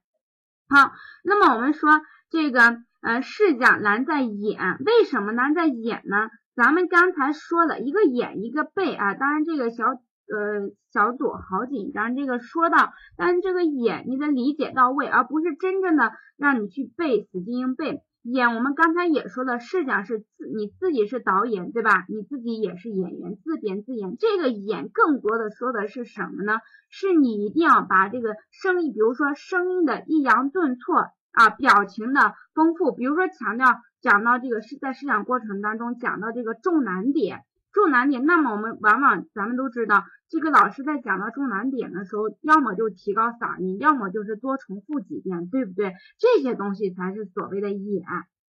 [0.70, 1.90] 好，那么我们说
[2.30, 6.30] 这个呃试讲难在眼，为什么难在眼呢？
[6.56, 10.02] 咱们刚才说了一个眼一个背啊，当然这个小。
[10.34, 18.02] 呃，小左好紧张，这个说到，但是这个演你的理解到位，而不是真正的让你去背死记硬背。
[18.24, 22.06] 演我们刚才也说了，试讲是自你自己是导演，对吧？
[22.08, 24.16] 你自己也是演员，自编自演。
[24.20, 26.60] 这个演更多的说的是什么呢？
[26.90, 30.96] 是你一定要把这个声音，比如说声音的抑扬顿挫
[31.32, 37.44] 啊，表情的丰富，比如说强调讲到这个是在试讲过程当中讲到这个重难点。
[37.74, 45.94] 重难点，那么我们往往咱们都知道，这个老师在讲到重难点的时候，要么就提高嗓音，要么就是多重复几遍，对不对？
[46.18, 48.04] 这些东西才是所谓的演，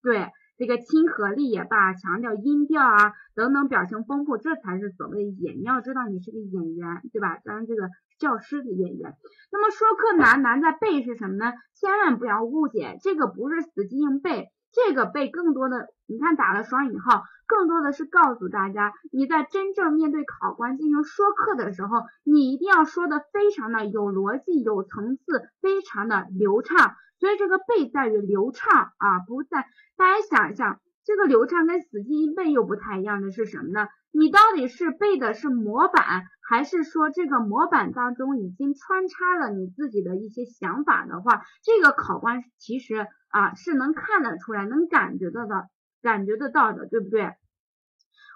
[0.02, 5.58] 对这个亲和力也罢，强调音调啊等等，表情丰富，这才是所谓的演。
[5.58, 7.40] 你要知道，你是个演员，对吧？
[7.44, 9.14] 咱这个教师的演员。
[9.52, 11.54] 那么说课难难在背是什么呢？
[11.74, 14.50] 千万不要误解，这个不是死记硬背。
[14.72, 26.96] 这个背更多的，你看打了双引号，更多的是告诉大家，你在真正面对考官进行说课的时候，你一定要说的非常的有逻辑、有层次，非常的流畅。
[27.18, 29.66] 所以这个背在于流畅啊，不在。
[29.96, 33.88] 大家想一想，这个流畅跟死记硬背又不太一样的是什么呢？
[34.12, 45.68] 你到底是背的是模板，还是说这个模板当中已经穿插了你自己的一些想法的话，这个考官其实啊是能看得出来，能感觉得到，
[46.06, 47.34] 感觉得到的，对不对？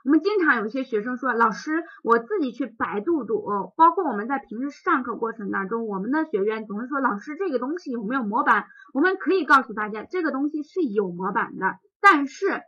[0.04, 3.46] 我们经常有些学生说，老师，我自己去百度读，
[3.78, 8.66] 包括我们在平时上课过程当中，我们的学员总是说，老师这个东西有没有模板？
[8.94, 12.64] 我们可以告诉大家，这个东西是有模板的，但是。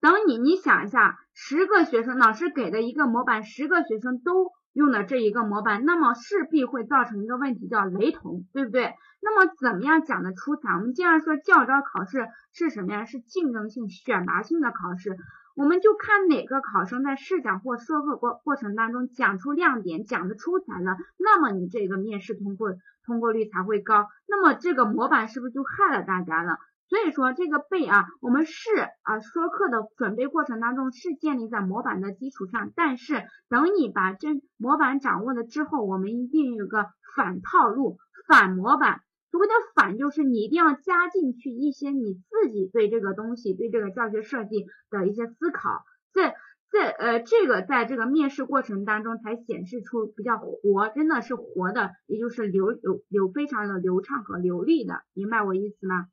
[0.00, 8.94] 等你，你想一下，十个学生老师给的一个模板，十个学生都用的这一个模板，那么势必会造成一个问题，叫雷同，对不对？
[9.20, 10.72] 那么怎么样讲的出彩？
[10.74, 13.04] 我们经常说教招考试是什么呀？
[13.04, 15.16] 是竞争性、选拔性的考试，
[15.54, 24.08] 我们就看哪个考生在试讲或说课过过程当中讲出亮点，讲的出彩了，那么你这个面试通过通过率才会高。
[24.26, 26.58] 那么这个模板是不是就害了大家了？
[26.92, 28.68] 所以说这个背啊，我们是
[29.00, 36.84] 啊说课的准备过程当中是建立在模板的基础上，但是等你把真模板掌握了之后，我们一定有个
[37.16, 37.96] 反套路、
[38.28, 39.00] 反模板。
[39.30, 45.82] 所谓的反，就是你一定要加进去一些你自己对这个东西、对这个教学设计的一些思考。
[46.12, 46.34] 这
[46.70, 56.08] 这呃，这个在这个面试过程当中才显示出比较活，真的是活的，也就是流流流非常的流畅和流利的，明白我意思吗？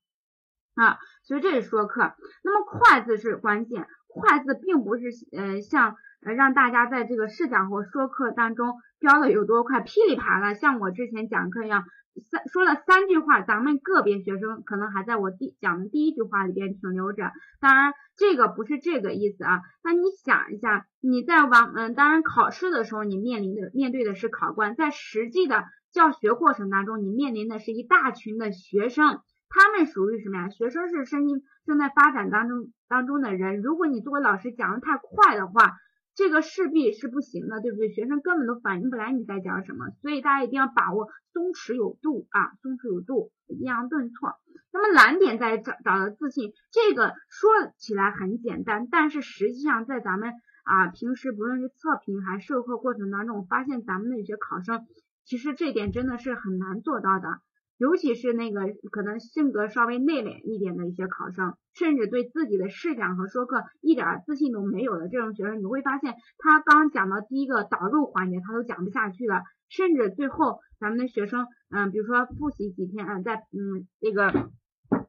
[0.79, 2.13] 啊，所以这是说课。
[2.43, 11.83] 那么快字是关键，快字并不是呃像呃让大家在这个试讲或说课当中标的有多快，噼里啪啦，像我之前讲课一样，
[12.31, 17.31] 三说了三句话，咱们个别学生可能还在我第讲的第一句话里边停留着。
[17.59, 19.61] 当然这个不是这个意思啊。
[19.83, 29.19] 那你想一下，你在往嗯，当然考试的时候你面临的面对的是考官，在实际的教学过程当中，你面临的是一大群的学生。
[29.49, 30.49] 他们属于什么呀？
[30.49, 33.61] 学生是身心正在发展当中当中的人。
[33.61, 35.77] 如果你作为老师讲的太快的话，
[36.15, 37.89] 这个势必是不行的，对不对？
[37.89, 39.89] 学生根本都反应不来你在讲什么。
[40.01, 44.35] 所以大家一定要把握松弛有度啊，松弛有度，抑扬顿挫。
[44.71, 50.33] 那么难点在找找到自信，这个说起来很简单，但是实际上在咱们
[50.63, 54.85] 啊平时不论是测评还是授课过程当中，我发现咱们的一些考生
[55.25, 57.39] 其实这点真的是很难做到的。
[57.79, 58.61] 尤其是那个
[58.91, 74.51] 可能性格稍微内敛一点的一些考生，甚至对自己的试讲和说课一点自信都没有的这种学生，你会发现他刚讲到第一个导入环节，他都讲不下去了，甚至最后咱们的学生，嗯，比如说复习几天，嗯，在嗯那个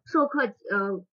[0.06, 1.04] 授课呃。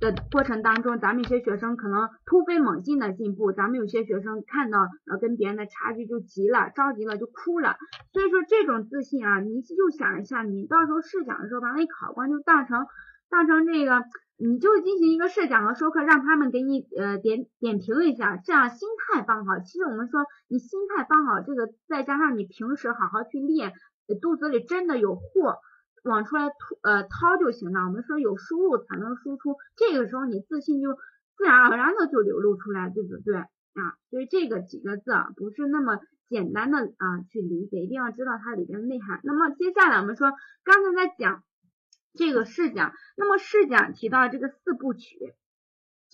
[0.00, 7.76] 的过程当中，咱们一些学生可能突飞猛进的进步，咱们有些学生看到呃跟别人的差距就急了，着急了就哭了。
[8.12, 12.86] 所以说这种自信啊，你就想一下，你到时候试讲的时候，把那考官就当成
[13.30, 14.02] 当成这个，
[14.36, 19.58] 你就进行一个试讲和授课，让他们给你呃点点评一下，这样心态放好。
[19.60, 23.72] 其实我们说你心态放好，这个再加上你平时好好去练，
[24.20, 25.56] 肚子里真的有货。
[26.04, 27.80] 往出来吐呃掏就行了。
[27.86, 30.94] 我们说有输入才能输出，这个时候你自信就
[31.36, 33.98] 自然而然的就流露出来，对不对啊？
[34.10, 39.20] 所以这个几个字啊不是那么简单的啊去理解，一定要知道它里边的内涵。
[39.24, 41.42] 那么接下来我们说刚才在讲
[42.12, 45.34] 这个试讲，那么试讲提到这个四部曲，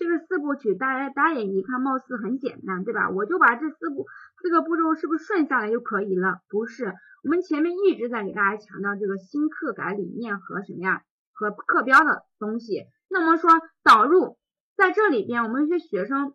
[0.01, 3.11] 这个四部曲大家大家也一看貌似很简单，对吧？
[3.11, 4.07] 我就把这四步
[4.41, 6.41] 四个步骤是不是顺下来就可以了？
[6.49, 6.95] 不是。
[7.23, 11.03] 我们前面一直在给大家强调这个新课改理念和什么呀？
[11.35, 12.87] 和课标的东西。
[13.11, 13.51] 那么说
[13.83, 14.39] 导入
[14.75, 16.33] 在这里边，我们一些学生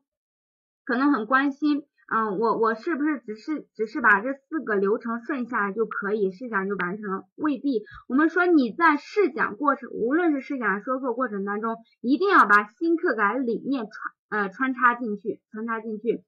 [0.86, 7.24] 可能很关心，嗯，我我是不是只是只是把这四个流程顺下来就可以试讲就完成了？
[7.36, 7.84] 未必。
[8.08, 16.24] 我们说你在试讲过程，无论是试讲说课过程当中，一定要把新课改理念穿呃穿插进去，穿插进去。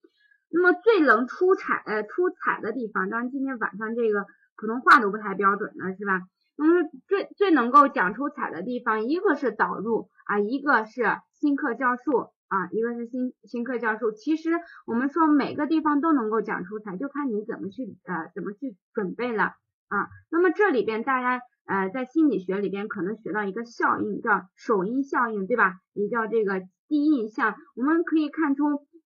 [0.50, 4.26] 那么最能出彩呃出彩的地方，当然今天晚上这个。
[4.60, 6.24] 普通话都不太标准了，是吧？
[6.58, 11.04] 那么最最能够讲出彩的地方，一个是导入啊，一个是
[11.40, 14.12] 新课教述啊，一个是新新课教授。
[14.12, 14.52] 其实
[14.86, 19.54] 我们说每个地方都能够讲出彩，就看你怎么去呃怎么去准备了
[19.90, 20.08] 啊。
[20.30, 25.76] 那么这里边大家呃在心理学里边可能学到一个效应，叫首因效应，对吧？
[25.94, 27.56] 也叫这个第一印象。
[27.76, 28.64] 我们可以看出，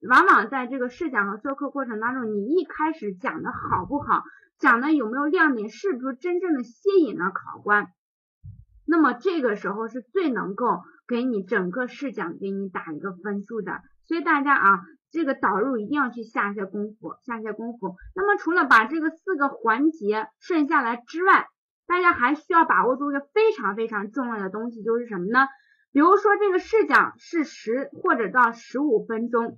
[0.07, 4.23] 往往在这个试讲和授课过程当中，你一开始讲的好不好？
[4.59, 7.87] 讲的有没有亮点，是不是真正的吸引了考官？
[8.91, 13.79] 那么这个时候是最能够给你整个试讲给你打一个分数的。
[14.05, 17.95] 所以大家啊，这个导入一定要去下一些功夫，下一些功夫。
[18.13, 21.47] 那么除了把这个四个环节顺下来之外，
[21.87, 25.47] 大家还需要把握住一个非常非常重要的东西，就是什么呢？
[25.93, 29.57] 比如说这个试讲是十或者到十五分钟。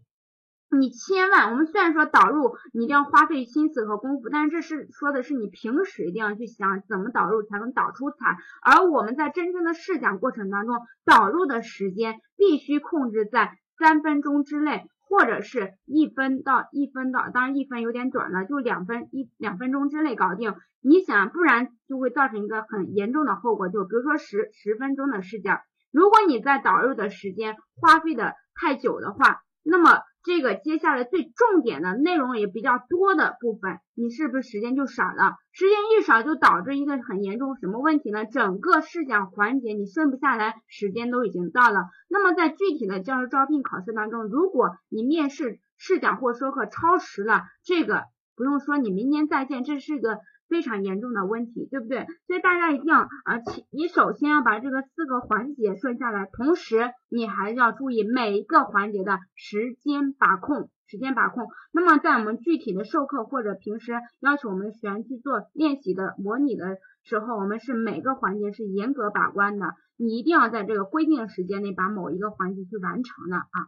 [0.73, 8.17] 你千万，我们虽然说导入你一定要花费心思和功夫，但是这是说的是你平时一定要去想怎么导入才能导出彩。
[8.61, 20.55] 而我们在真正的试讲过程当中，导入的时间必须控制在三分钟之内，或者是一分到一分到，当然一分有点短了，就两分一两分钟之内搞定。
[20.81, 29.99] 你想，不然就会造成一个很严重的后果，就比如说十十分钟的试讲，如果你在导入的时间花费的太久的话，那么。
[30.23, 35.35] 这个接下来最重点的内容也比较多的部分，你是不是时间就少了？
[35.51, 38.25] 时间一少就导致一个很严重什么问题呢？
[38.25, 41.89] 整个试讲环节你顺不下来，时间都已经到了。
[42.07, 48.03] 那么在具体的教师招聘考试当中，如果你面试试讲或说课超时了，这个
[48.35, 50.19] 不用说，你明年再见，这是个。
[50.49, 52.05] 非常严重的问题，对不对？
[52.27, 53.39] 所以大家一定要啊，
[53.71, 61.47] 你首先要把这个四个环节顺下来，同时你还要注意每一个环节的时间把控，时间把控。
[61.71, 73.67] 那么在我们具体的授课或者平时要求我们学员去做练习的模拟的时候，我们是每个环节是严格把关的，你一定要在这个规定时间内把某一个环节去完成的啊。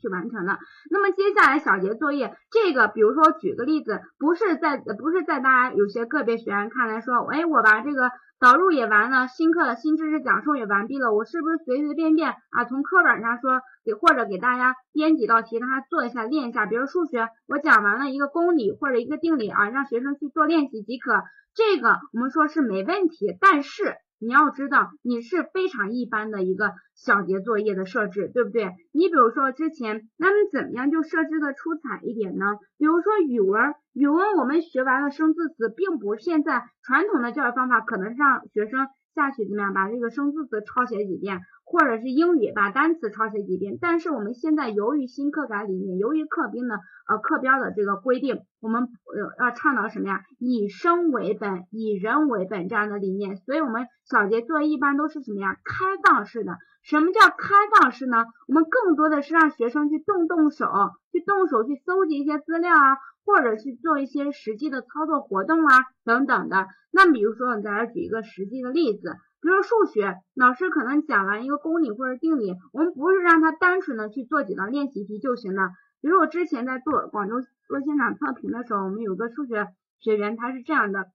[0.00, 0.58] 去完成的。
[0.90, 21.22] 那么接下来小节作业，这个比如说举个例子，不是在不是在大家有些个别学员看来说，哎，我把这个导入也完了，新课的新知识讲授也完毕了，我是不是随随便便啊从课本上说给或者给大家编几道题让他做一下练一下，比如数学我讲完了一个公理或者一个定理啊，让学生去做练习即可，
[21.54, 23.96] 这个我们说是没问题，但是。
[24.20, 28.70] 你要知道，你是非常一般的一个小节作业的设置，对不对？
[28.90, 32.46] 你比如说之前，那么怎么样就设置的出彩一点呢？
[32.78, 41.40] 比如说语文，语文我们学完了生字词，并不现在传统的教育方法可能让学生下去怎么样把这个生字词抄写几遍。
[41.66, 50.20] 或者是英语把单词抄写几遍，但是我们现在由于新课改理念，由于课兵的呃课标的这个规定，我们呃要倡导什么呀？
[50.38, 55.56] 以生为本，以人为本这样的理念，所以我们小节作业一般都是什么呀？
[55.64, 56.52] 开放式的。
[56.82, 58.26] 什么叫开放式呢？
[58.46, 60.66] 我们更多的是让学生去动动手，
[61.12, 66.66] 去动手去搜集一些资料啊，或者去做一些实际的操作活动啊等等的。
[66.92, 69.16] 那比如说，我再来举一个实际的例子。
[69.40, 75.70] 比如说数学，老师可能讲完一个公理或者定理，我们不是让他单纯的去做几道练习题就行了。
[76.00, 79.68] 比如我之前在做广州做现场测评的时候，我们有个数学
[80.00, 81.06] 学员，他是这样的，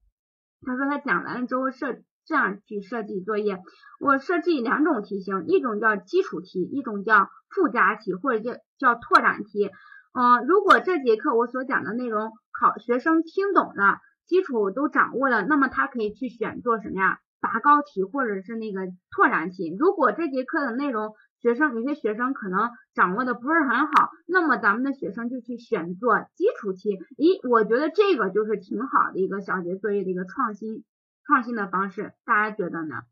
[0.61, 3.59] 他说他讲完了之后设这样去设计作业，
[3.99, 9.71] 我设计两种题型，一种叫基础题，一种叫附加题或者叫叫拓展题。
[10.13, 17.19] 嗯，如果这节课我所讲的内容考学生听懂了，基础都掌握了，那么他可以去选做什么呀？
[17.41, 18.81] 拔高题或者是那个
[19.11, 26.97] 拓展题，如果这节课的内容学生有些学生可能掌握的不是很好，那么咱们的学生就去选做基础题。
[27.17, 30.83] 咦，我觉得这个就是挺好的一个小节作业的一个创新
[31.25, 33.03] 创新的方式，大家觉得呢？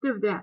[0.00, 0.42] 对不对？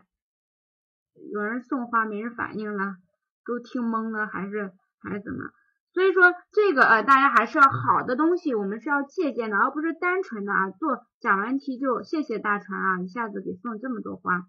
[1.31, 2.97] 有人送花没人反应了，
[3.45, 5.51] 都听懵了还是还是怎么？
[5.93, 14.45] 所以说这个呃，大家还是要好的东西，我们是要借鉴的，而不是单纯的啊做讲完题就谢谢大船啊，一下子给送这么多花。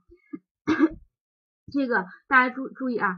[1.73, 3.17] 这个大家注注意啊，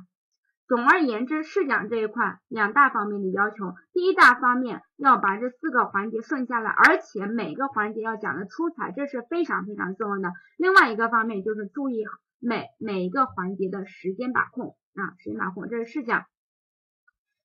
[0.66, 10.32] 总而言之，试讲这一块两大方面的要求，第一大方面要把这四个环节顺下来，而且每个环节要讲的出彩，这是非常非常重要的。
[10.56, 12.04] 另外一个方面就是注意
[12.40, 16.24] 每每一个环节的时间把控啊，时间把控，这是试讲。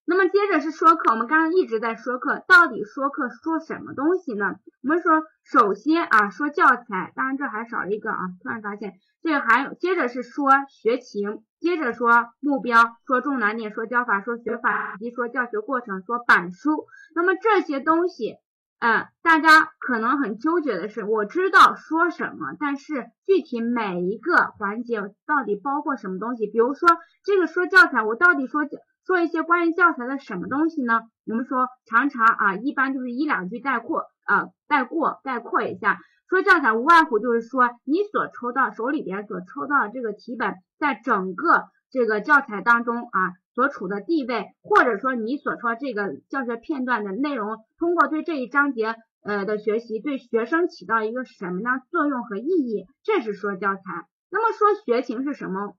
[0.10, 4.56] 那么接着是说课，我们刚刚一直在说课，到底说课说什么东西呢？
[4.82, 16.88] 我们说首先啊说教材，当然这还少一个啊，突然发现这个还有，接着是说学情，接着说目标，说重难点，说教法，说学法，以及说教学过程，说板书。
[17.14, 18.38] 那么这些东西，
[18.80, 26.48] 嗯，大家可能很纠结的是，我知道说什么，但是具体每一个环节到底包括什么东西？
[26.48, 26.90] 比如说
[27.24, 28.80] 这个说教材，我到底说教
[29.10, 31.02] 说一些关于教材的什么东西呢？
[31.26, 35.98] 我们说常常啊，一般就是一两句概括啊，带过概括一下。
[36.28, 53.82] 说教材无外乎就是说你所抽到手里边所抽到的这个题本，在整个这个教材当中啊所处的地位，或者说你所说这个教学片段的内容，通过对这一章节呃的学习，对学生起到一个什么样作用和意义，这是说教材。
[54.30, 55.74] 那么说学情是什么？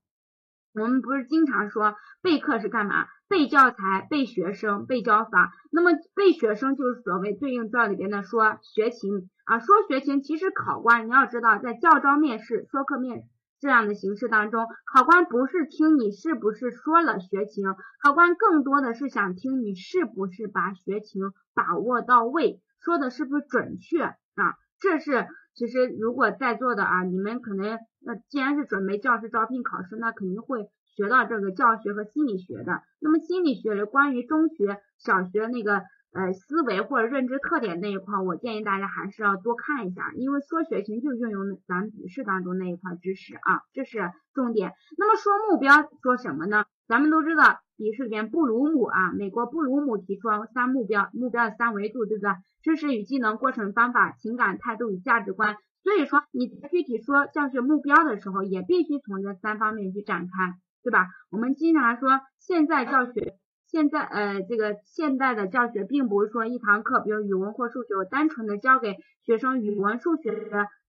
[0.73, 3.05] 我们不是经常说备课是干嘛？
[3.31, 5.53] 背教材、背学生、背教法。
[5.71, 9.59] 那么背学生就是所谓对应这里边的说学情啊。
[9.59, 13.23] 说学情，其实考官你要知道，在教招面试、说课面
[13.61, 17.73] 这样的形式当中，考官不是听你是不是说了学情，
[18.03, 24.57] 考官更多的是想听你是不是把学情把握到位，说的是不是准确啊？
[24.81, 25.25] 这是
[25.55, 27.79] 其实如果在座的啊，你们可能。
[28.03, 32.81] 那既然是准备教师招聘考试，那肯定会学到这个教学和心理学的。
[32.99, 35.83] 那么心理学的关于中学、小学那个
[36.13, 44.73] 呃思维或者认知特点那一块，我建议大家还是要多看一下，因为说学情就运用咱们笔试当中那一块知识啊，这是重点。
[44.97, 46.65] 那么说目标说什么呢？
[46.87, 52.31] 咱们都知道笔试里边布鲁姆啊，美国布鲁姆提出三目标，目标的三维度，对不对？
[52.61, 55.55] 知识与技能、过程方法、情感态度与价值观。
[55.83, 60.53] 所以说，你具体说教学目标的时候，也必须从这三方面去展开，
[60.83, 61.07] 对吧？
[61.29, 63.35] 我们经常说，现在教学，
[63.67, 70.31] 现在呃，这个现代的教学，并不是说一堂课，比如语文或数学，我单纯的教给学生语文、数学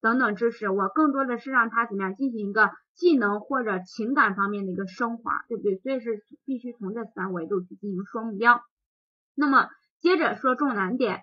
[0.00, 5.76] 等等知识，我更多的是让他怎么样进行一个技能或者情感方面的一个升华，对不对？
[5.78, 8.62] 所以是必须从这三维度去进行双目标。
[9.34, 9.68] 那么
[10.00, 11.22] 接着说重难点，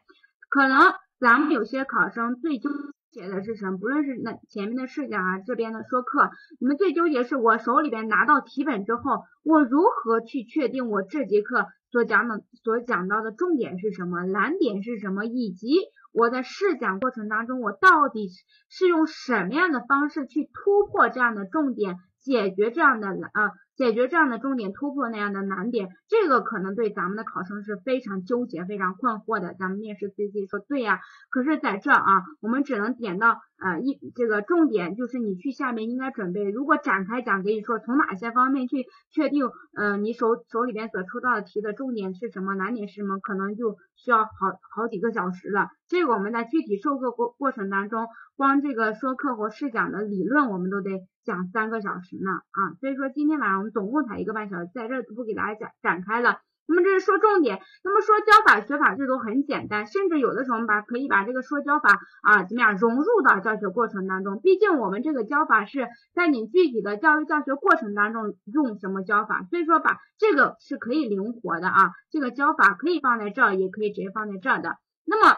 [0.50, 2.70] 可能咱们有些考生最纠
[3.12, 3.78] 写的是什么？
[3.78, 6.30] 不论是那前面的试讲啊，这边的说课，
[6.60, 15.76] 你们最纠结是我手里边拿到题本之后，我如何去确定我这节课所讲的所讲到的重点是什么，难点是什么，以及
[16.14, 18.30] 我在试讲过程当中，我到底
[18.70, 23.52] 是用什么样的方式去突破这样的重点，解决这样的啊？
[23.80, 29.54] 解决这样的重点突破那样的难点，这个可能对咱们的考生是非常纠结、非常困惑的。
[29.58, 31.00] 咱们面试 C C 说对呀，
[31.30, 36.44] 可是在这啊，我们只能点到呃一这个重点，就是你去下面应该准备。
[36.44, 44.30] 如果展开讲，给你说从哪些方面去确定，呃，你手手里边所出到的题的重点是什么，难点是什么，可能就需要好
[44.76, 45.70] 好几个小时了。
[45.88, 51.08] 这个我们在具体授课过过程当中，光这个说课和试讲的理论，我们都得。
[51.26, 56.40] 讲三个小时呢啊，所以说今天晚上总共才一个半小时，在这不给大家展展开了。
[56.72, 64.40] 那么这是说重点，那么说教法学法这都很简单，甚至有的时候我们把可以把这个说教法啊怎么样融入到教学过程当中。
[64.40, 74.78] 毕竟我们这个教法是在你具体的教育教学过程当中用什么教法，所以说把这个是可以灵活的啊，这个教法可以放在这儿，也可以直接放在这儿的。
[75.06, 75.38] 那么。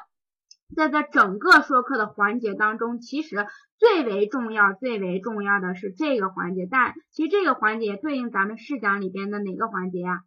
[0.75, 3.45] 在这整个说课的环节当中，其实
[3.77, 6.67] 最为重要、最为重要的是这个环节。
[6.69, 10.21] 但其实这个环节对应咱们试讲里边的哪个环节呀？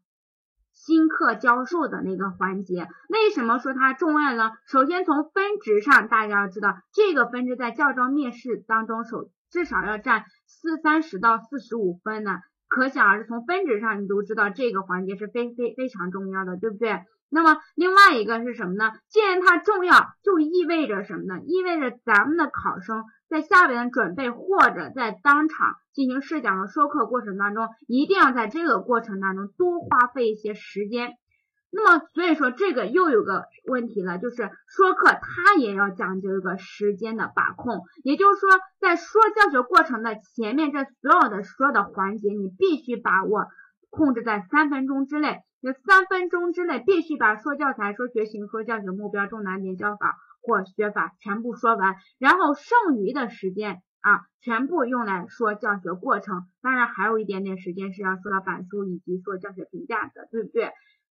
[0.73, 2.89] 新课教授的那个环节。
[3.09, 4.51] 为什么说它重要呢？
[4.67, 12.39] 首先从分值上，大家要知道，这个分值在教招面试当中，首至少要占四三十到四十五分呢。
[12.67, 17.05] 可想而知，从分值上你都知道这个环节是非非非常重要的，对不对？
[17.35, 18.93] 那么另外一个是什么呢？
[19.09, 21.41] 既然它重要，就意味着什么呢？
[21.45, 31.15] 意味着咱们的考生在下边的准备或者在当场进行试讲和说课过程当中，一定要在这个过程当中多花费一些时间。
[31.73, 34.37] 那么所以说这个又有个问题了，就是
[34.69, 43.49] 说课它也要讲究一个时间的把控，也就是说在说教学过程的前面这所有的说的环节，你必须把握
[43.91, 45.41] 控制在三分钟之内。
[45.65, 56.43] 这三分钟之内必须把说教材、说学型、说教学目标、重难点、教法或学法全部说完，然后剩余的时间啊，全部用来说教学过程。
[56.61, 60.71] 当然还有一点点时间是要说到板书以及说教学评价的，对不对？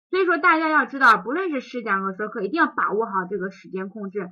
[0.10, 4.28] 所以说大家要知道，不论是试讲和说课，一定要把握好这个时间控制。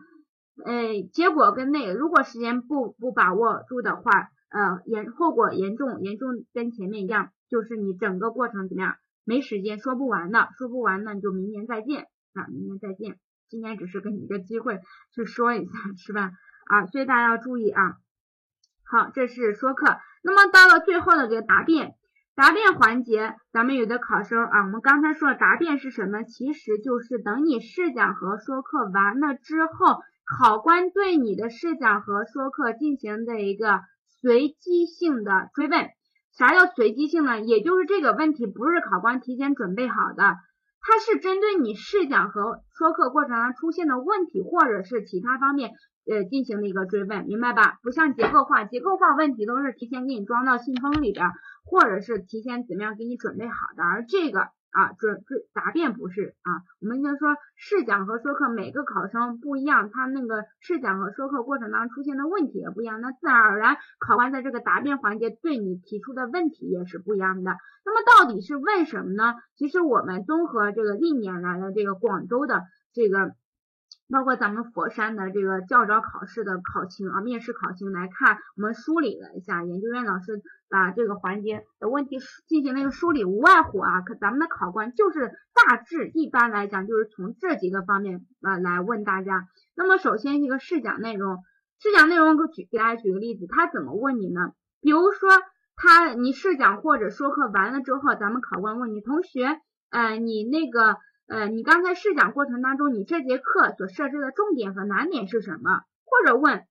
[0.66, 8.96] 呃，结果跟那个，如果时间不不把握住的话，呃，严后果严重，严重跟前面一样，就是你整个过程怎么样？
[9.30, 13.20] 没时间说不完的，说不完那你就明年再见啊，明年再见。
[13.48, 14.80] 今天只是给你一个机会
[15.14, 15.72] 去说一下，
[16.04, 16.32] 是吧？
[16.66, 17.98] 啊，所以大家要注意啊。
[18.84, 20.00] 好，这是说课。
[20.24, 21.94] 那么到了最后的这个答辩，
[22.34, 26.24] 答辩环节，咱们有的考生啊，我们刚才说答辩是什么？
[26.24, 35.88] 其实就是等你试讲和说课完了之后，考官对你的试讲和说课进行的一个随机性的追问。
[36.32, 37.42] 啥叫随机性呢？
[37.42, 40.36] 也就是这个问题不是考官提前准备好的，
[40.82, 45.72] 它是针对你试讲和说课过程中出现的问题，或者是其他方面
[46.10, 47.80] 呃进行的一个追问，明白吧？
[47.84, 51.32] 不像结构化，结构化问题都是提前给你装到信封里边，
[51.66, 54.48] 或者是提前怎么样给你准备好的，而这个。
[54.72, 67.58] 啊，准准答辩不是啊，我们就说试讲和说课每个考生不一样，他那个试讲和说课过程当中出现的问题也不一样，那自然而然考官在这个答辩环节对你提出的问题也是不一样的。
[67.84, 69.36] 那么到底是问什么呢？
[69.56, 72.64] 其实我们综合这个历年来的这个广州的
[72.94, 73.34] 这个。
[74.12, 89.48] 包括咱们佛山的这个教招考试的考情啊，面试考情来看，我们梳理了一下，研究院老师把这个环节的问题进行了一个梳理，无外乎啊，可咱们的考官就是大致一般来讲就是从这几个方面啊来问大家。
[89.76, 91.44] 那么首先一个试讲内容，
[91.80, 94.54] 试讲内容给举给大家举个例子，他怎么问你呢？
[94.82, 95.30] 比如说
[95.76, 99.60] 他你试讲或者说课完了之后，咱们考官问你同学，
[99.92, 100.98] 呃，你那个。
[101.30, 105.84] 呃，你刚才试讲过程当中，你这节课所设置的重点和难点是什么？
[106.04, 106.66] 或者问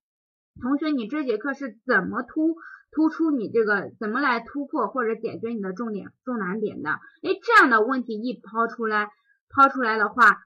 [0.60, 2.56] 同学，你这节课是怎么突
[2.90, 6.90] 突出你这个怎么来突破或者解决你的重点重难点的？
[6.90, 9.10] 哎，这样的问题一抛出来，
[9.48, 10.38] 抛出来的话，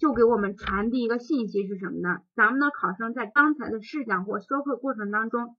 [0.00, 2.22] 就给我们传递一个信息是什么呢？
[2.34, 5.56] 咱们的考生在刚才的试讲或说课过程当中，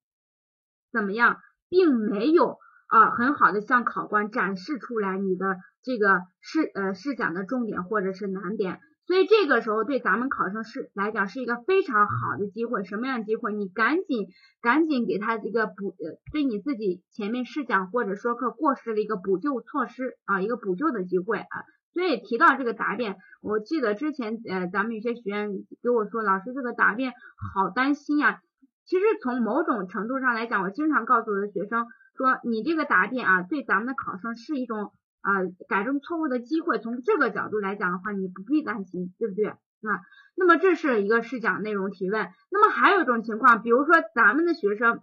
[0.92, 1.38] 怎么样，
[1.70, 2.60] 并没有。
[2.92, 12.84] 啊，很好的向考官展示出来你的这个试呃试讲的重点或者是难点，所以这个时候对咱们考生是来讲是一个非常好的机会。
[12.84, 13.54] 什么样的机会？
[13.54, 14.28] 你赶紧
[14.62, 15.96] 赶紧给他一个补，
[16.34, 21.64] 对你自己前面试讲或者说课过失的一个补救措施啊，一个补救的机会啊。
[21.94, 25.50] 所以提到这个答辩，我记得之前呃咱们有些学员
[25.82, 27.14] 给我说，老师这个答辩
[27.54, 28.42] 好担心呀。
[28.84, 31.86] 其实从某种程度上来讲，我经常告诉我的学生
[32.22, 34.92] 说，你这个答辩啊，对咱们的考生是一种
[35.22, 35.32] 啊
[35.68, 36.80] 改正错误的机会。
[36.80, 39.58] 从这个角度来讲的话，你不必担心，对不对啊？
[40.36, 42.30] 那么这是一个试讲内容提问。
[42.52, 45.02] 那么还有一种情况，比如说咱们的学生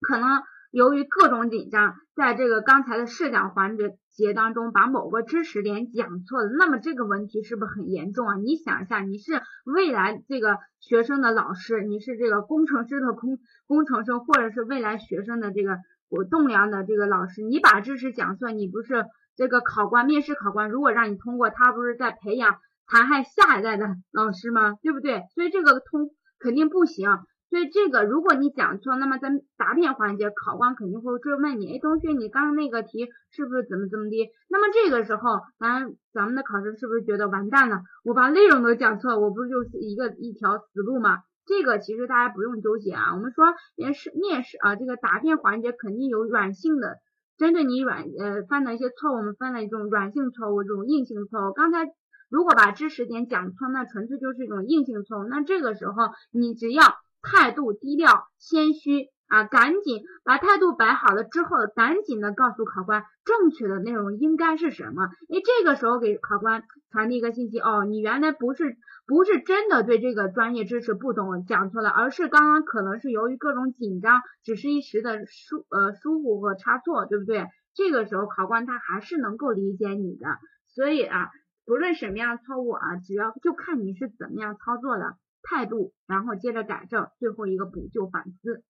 [0.00, 3.98] 可能由于各种紧张，在这个刚才的试讲环节。
[4.14, 8.36] 节当中把某个知识点讲错了，那么这个问题是不是很严重啊？
[8.36, 15.78] 你想一下，你是未来这个学生的老师，你是这个工程师的工工程生，或者是未来学生的这个
[16.14, 19.04] 我栋梁的这个老师，你把知识讲错，你不是
[19.36, 22.56] 这个考官面试考官如果让你通过，他不是在培养
[22.88, 24.74] 残害下一代的 老师吗？
[24.82, 25.24] 对不对？
[25.34, 27.08] 所以这个通肯定不行。
[27.50, 34.28] 所以这个，如果你讲错，那么在答辩环节，考官肯定会追问你，哎，同学，你刚刚那个题是不是怎么怎么的？
[34.48, 37.82] 那么这个时候，咱咱们的考生是不是觉得完蛋了？
[38.04, 41.18] 我把内容都讲错，我不是就是一个一条死路吗？
[41.46, 43.14] 这个其实大家不用纠结啊。
[43.14, 46.98] 我们说面试面试啊，这个答辩环节肯定有软性的，
[47.38, 51.52] 针对你软呃犯的一些错误，我们分了一种软性错误，这种硬性错误。
[51.52, 51.86] 刚才
[52.28, 55.24] 如果把知识点讲错，那纯粹就是一种硬性错误。
[55.24, 55.94] 那这个时候
[56.30, 56.82] 你只要。
[57.26, 65.04] 态度低调谦虚啊，赶紧把态度摆好了之后，赶紧的告诉考官正确的内容应该是什么。
[65.04, 77.46] 哎，这个时候给考官传递一个信息哦，你原来不是不是真的对这个专业知识不懂讲错了，而是刚刚可能是由于各种紧张，只是一时的疏呃疏忽和差错，对不对？
[77.74, 80.26] 这个时候考官他还是能够理解你的，
[80.68, 81.30] 所以啊，
[81.66, 85.16] 不论什么样的错误啊，只要就看你是怎么样操作的。
[85.46, 88.62] 态度，然后接着改正，最后一个补救反思。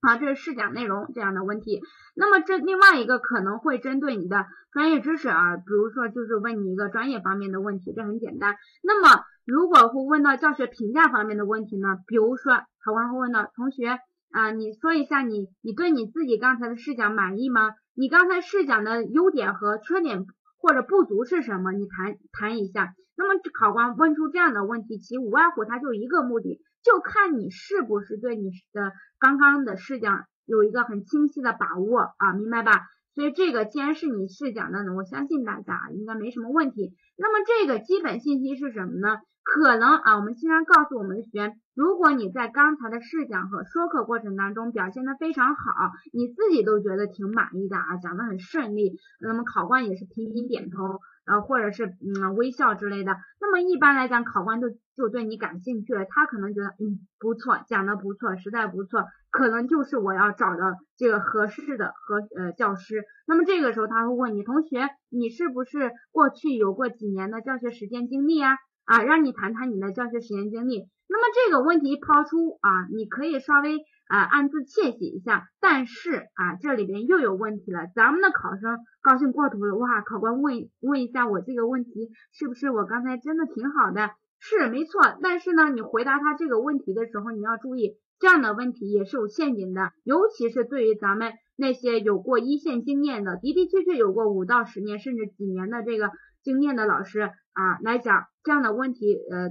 [0.00, 1.80] 啊，这是试讲内容这样的问题。
[2.14, 8.56] 那么这另外一个可能会针对你的专业知识啊，比如说就是问你一个专业方面的问题，这很简单。
[8.82, 11.98] 那么如果会问到教学评价方面的问题呢？
[12.06, 13.98] 比如说考官会问到同学
[14.30, 17.74] 啊，你说一下你你对你自己刚才的试讲满意吗？
[17.94, 20.24] 你刚才试讲的优点和缺点
[20.58, 21.72] 或者不足是什么？
[21.72, 22.94] 你谈谈一下。
[23.16, 32.86] 那么考官问出这样的问题，其无外乎他就一个目的，就看你是不是对你的刚刚的试讲有一个很清晰的把握啊，明白吧？
[33.14, 36.94] 所以这个既然是你试讲的呢，我相信大家应该没什么问题。
[37.16, 39.18] 那么这个基本信息是什么呢？
[39.42, 51.00] 可能啊，我们经常告诉我们的学员，如果你在刚才的试讲和说课过程当中表现的非常好，你自己都觉得挺满意的啊，讲的很顺利，那么考官也是频频点头。
[51.30, 63.04] 呃，或者是嗯微笑之类的，那么一般来讲，考官就就对你感兴趣了，他可能觉得嗯不错，讲的不错，实在不错，可能就是我要找的这个合适的和呃教师。
[63.28, 68.56] 那么这个时候他会问你，同学，你是不是过去有过几年的教学实践经历啊？
[68.84, 70.88] 啊，让你谈谈你的教学实践经历。
[71.08, 73.78] 那么这个问题抛出啊，你可以稍微。
[74.10, 77.86] 啊，暗自窃喜一下，但是啊，这里边又有问题了。
[77.94, 80.02] 咱们的考生高兴过头了，哇！
[80.02, 84.10] 考官问问一下我这个问题，是不是我刚才真的挺好的？
[84.40, 96.10] 是没错，但是呢，你回答他这个问题的时候，你要注意，这样的问题也是有陷阱的，尤其是对于咱们那些有过一线经验的，的的确确有过五到十年甚至几年的这个
[96.42, 97.20] 经验的老师
[97.52, 99.50] 啊来讲，这样的问题，呃。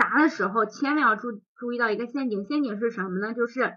[0.00, 3.34] 答的时候千万要注注意到一个陷阱，陷阱是什么呢？
[3.34, 3.74] 就是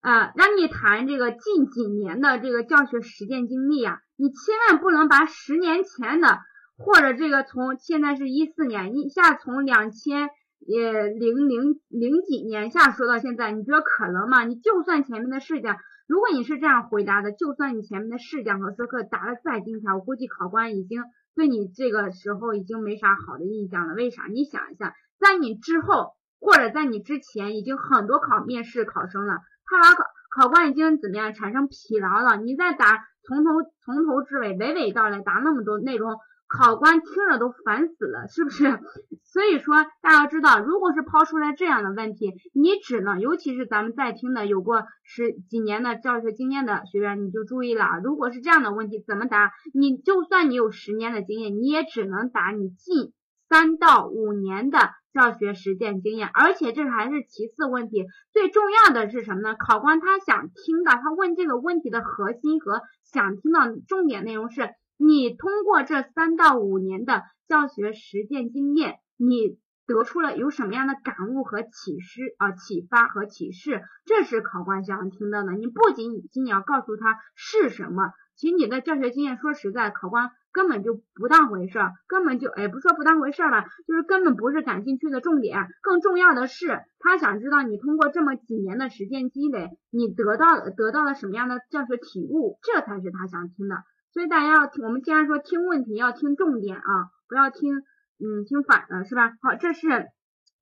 [0.00, 6.38] 呃让你谈这个近几年的这个教学实践经历啊，你千万不能把十年前的
[6.76, 14.44] 或者这个从现在是一四年一下从两千呃零零零几年下说到现在，你觉得可能吗？
[14.44, 21.02] 你就算前面的试讲，如果你是这样回答的，就算你前面的试讲和说课答的再精彩，我估计考官已经
[21.34, 23.94] 对你这个时候已经没啥好的印象了。
[23.94, 24.26] 为啥？
[24.26, 24.94] 你想一下。
[25.18, 32.36] 在你之后或者在你之前，已经很多考面试考生了，他把考考官已经怎么样产生疲劳了？
[32.36, 33.50] 你再答从头
[33.84, 36.16] 从头至尾娓娓道来答那么多内容，
[36.46, 38.78] 考官听着都烦死了，是不是？
[39.24, 47.98] 所以说大家要知道，如果是抛出来这样的问题，你只能，尤其是咱们在听的有过十几年的教学经验的学员，你就注意了啊！
[47.98, 49.52] 如果是这样的问题，怎么答？
[49.74, 53.12] 你就算你有十年的经验，你也只能答你近
[53.48, 54.78] 三到五年的。
[55.18, 59.56] 教学实践经验，而且这还是其次问题，最重要的是什么呢？
[59.56, 69.58] 考官他想听到，他问这个问题的核心和想听到重点内容是，你通过这三到五年的教学实践经验，你
[69.88, 72.52] 得出了有什么样的感悟和启示啊？
[72.52, 75.50] 启发和启示，这是考官想听到的。
[75.50, 78.12] 你不仅仅要告诉他是什么。
[78.38, 85.66] 其实你的教学经验，说实在，考官根本就不当回事儿，根本就哎，不说不当回事儿吧，就是根本不是感兴趣的重点。
[85.82, 93.82] 更重要的是，他想知道你通过这么几年的实践积累，你得到得到了什么样的教学体悟，这才是他想听的。
[94.12, 97.82] 所以大家要听，我们既然说听问题要听重点啊，不要听
[98.20, 99.32] 嗯听反了，是吧？
[99.42, 100.06] 好，这是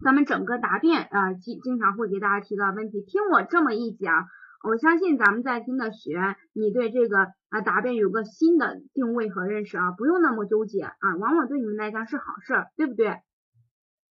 [0.02, 4.28] 咱们整个答辩啊经经常会给大家提到问题，听我这么一讲。
[4.66, 13.20] 我相信咱们在听的学员，你对这个啊答辩有个新的定位和认识啊，不用那么纠结啊，往往对你们来讲是好事儿，对不对？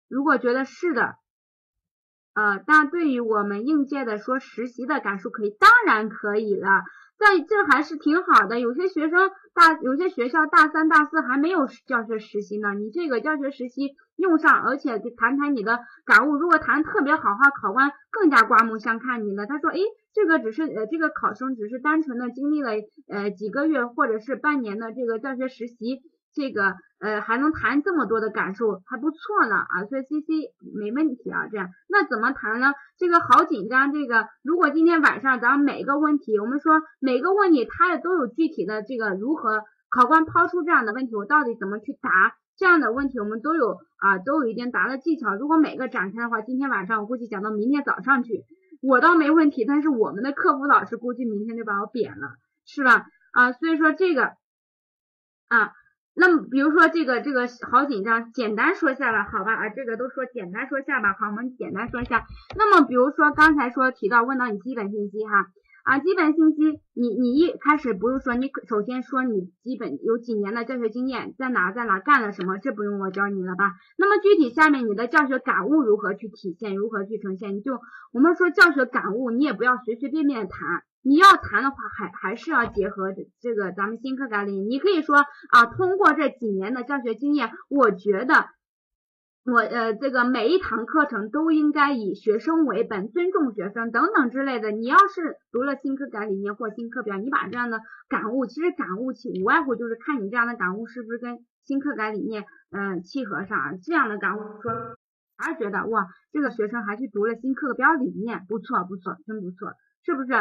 [0.07, 1.15] 如果觉得是的，
[2.35, 6.83] 呃，但对于我们应届的说实习的感受可以，当然可以了。
[7.17, 12.73] 在这还是挺好的，有些学生大，有些学校大三、大四还没有教学实习呢。
[12.75, 19.47] 你这个教学实习用上，而且谈谈你的感悟，如果谈特别好话，考官更加刮目相看你了。
[19.47, 19.77] 他说，哎，
[20.13, 22.71] 这个只是呃，这个考生只是单纯的经历了
[23.07, 26.01] 呃几个月或者是半年的这个教学实习。
[26.35, 32.73] 这个呃还能谈这么多的感受还不错呢啊，所以 C C 没问题啊，这样那怎么谈呢？
[32.97, 39.61] 这个好紧张，这个如果今天晚上咱们每个问题，我们说每个问题它也都有具体的这个如何
[39.91, 45.35] 考官抛出这样的问题，我到底怎么去答这样的问题，我们都有啊都有一定答的技巧。
[45.35, 48.43] 如果每个展开的话，今天晚上我估计讲到明天早上去，
[48.83, 53.07] 我倒没问题，但是我们的客服老师估计明天就把我扁了，是吧？
[53.31, 54.33] 啊，所以说这个
[55.47, 55.71] 啊。
[56.15, 62.27] 那么，比如说这个这个好紧张，简单说下吧，好吧啊，这个都说简单说下吧，好，我们简单说一下。
[62.55, 65.47] 那么，比如说刚才说提到问到你基本信息哈
[65.83, 73.73] 啊，基本信息，你你一开始不是说，你首先说你基本有几年的教学经验，在哪在哪干了什么，这不用我教你了吧？
[73.97, 77.55] 那么具体下面你的教学感悟如何去体现，如何去呈现？
[77.55, 77.81] 你就
[78.13, 80.83] 我们说教学感悟，你也不要随随便便谈。
[81.05, 85.17] 你要谈的话，还还是要结合这个咱们新课改里，你可以说
[85.49, 88.45] 啊，通过这几年的教学经验，我觉得
[89.45, 94.71] 我呃这个每一堂课程都应该以学生为本，尊重学生等等之类的。
[94.71, 104.71] 你要是读了新课改理念或新课表，你把这样的感悟，其实感悟其无外乎就是看你这样的感悟是不是跟新课改理念嗯契合上，这样的感悟说，
[105.37, 109.73] 还是觉得哇，这个学生还去读了新课标理念，不错不错，真不错，
[110.05, 110.31] 是不是？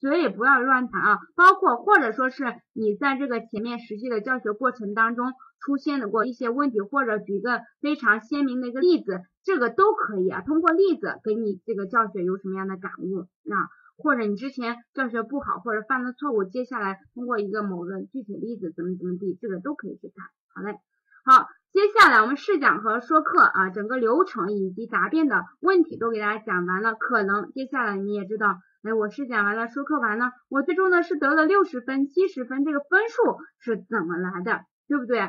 [0.00, 2.42] 所以不要乱谈啊，包括或者说是
[2.72, 10.40] 你在这个前面实际的教学过程当中出现的过一些问题，或者举个非常鲜明的一个例子，这个都可以啊。
[10.40, 13.68] 通过例子给你这个教学有什么样的感悟啊？
[13.98, 20.26] 或者你之前教学不好或者犯的错误，接下来通过一个某个具体例子怎么怎么地，这个都可以去谈。
[20.54, 20.78] 好嘞，
[21.26, 28.56] 好，接下来我们试讲和说课啊，整个流程以及答辩的问题都给大家讲完了，可能接下来你也知道。
[28.82, 35.28] 哎，我试讲完了，授课完了，我最终呢是得了六十分、七十分，这个分数是怎么来的，对不对？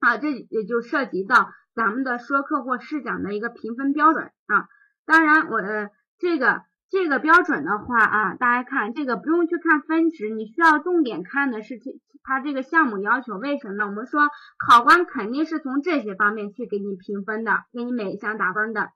[0.00, 4.68] 啊，这也就涉及到咱们的说课或试讲的一个评分标准啊。
[5.04, 11.90] 当然，我呃这个这个标准的话啊，大家看这个不用去看分值，你需要重点看的是这
[12.24, 13.36] 它这个项目要求。
[13.36, 13.86] 为什么呢？
[13.86, 18.90] 我们说考官肯定是从这些方面去给你评分的，给你每一项打分的。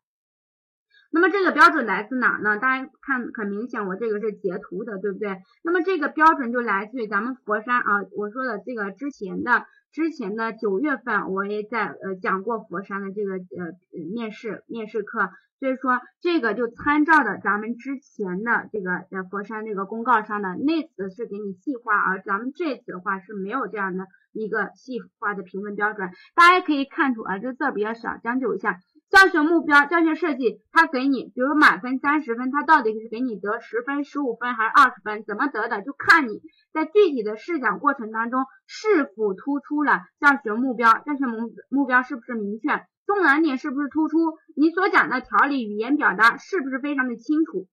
[1.12, 2.58] 那么这个标准来自哪呢？
[2.58, 5.36] 大家看很明显，我这个是截图的，对不对？
[5.62, 13.72] 那么这个标准就来自于咱们佛山啊，我说的这个之前的之前的九月份，我也在呃讲过佛山的这个呃
[14.12, 28.80] 面试面试课，所以说这个就参照的咱们之前的这个呃佛山那个公告上的那次是给你细化，而咱们这次的话是没有这样的一个细化的评分标准，大家可以看出啊，这字比较少，将就一下。
[29.08, 35.24] 教学目标、教学设计，他给你，比如满分三十分，他到底是给你得十分、十五分还是二十分？
[35.24, 35.80] 怎么得的？
[35.82, 36.42] 就看你
[36.72, 42.68] 在具体的试讲过程当中是否突出了教学目标，教学目目标是不是明确，
[43.06, 47.68] 重难点是不是突出，你所讲的条理、语言表达是不是非常的清楚，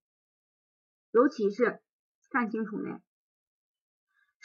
[1.11, 1.79] 尤其是
[2.29, 2.91] 看清楚没？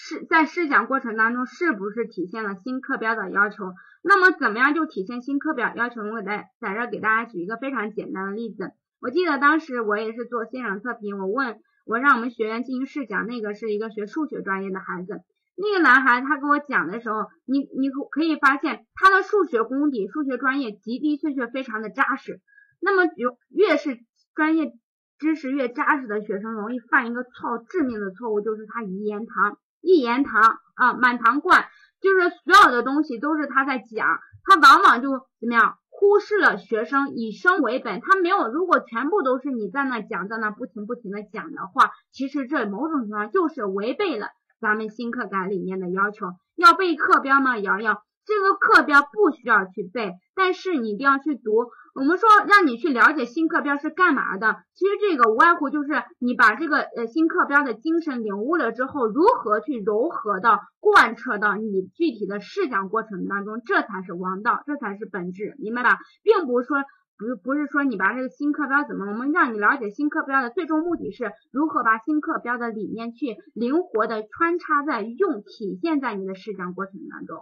[0.01, 3.75] 试在试讲过程当中是不是体现了新课标的要求？
[4.01, 6.03] 那么怎么样就体现新课表要求？
[6.03, 8.71] 我给大在这给大家举一个非常简单的例子。
[9.01, 15.21] 我记得当时我也是做现场测评，我问我让我们学员进行试讲，那个是一个学数学专业的孩子，
[15.57, 22.41] 那个男孩他跟我讲的时候，你你可以发现他的数学功底、数学专业的的确确非常的扎实。
[22.81, 23.99] 那么有越是
[24.37, 24.73] 专业
[25.19, 29.59] 知识越扎实的学生，容易犯一个错致命的错误，就是他一言堂。
[29.81, 31.67] 一言堂啊，满堂灌，
[32.01, 34.07] 就是所有的东西都是他在讲，
[34.45, 35.11] 他往往就
[35.41, 44.29] 怎么样，忽视了学生以生为本，他没有，如果全部都是你在那讲，在那不停不停的讲的话，其实这某种情况就是违背了
[44.61, 46.27] 咱们新课改里面的要求，
[46.57, 47.59] 要背课标吗？
[47.59, 51.71] 瑶瑶，这个课标不需要去背，但是你一定要去读。
[51.95, 65.97] 我们说让你去了解新课标是干嘛的，其实这个无外乎就是你把这个呃新课标的精神领悟了之后，如何去柔和的贯彻到你具体的试讲过程当中，这才是王道，这才是本质，明白吧？
[66.23, 66.77] 并不是说
[67.17, 77.39] 不不是说你把这个新课标怎么，我们让你了解新课标的最终目的是如何把新课标的理念去灵活的穿插在用体现在你的试讲过程当中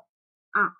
[0.60, 0.72] 啊。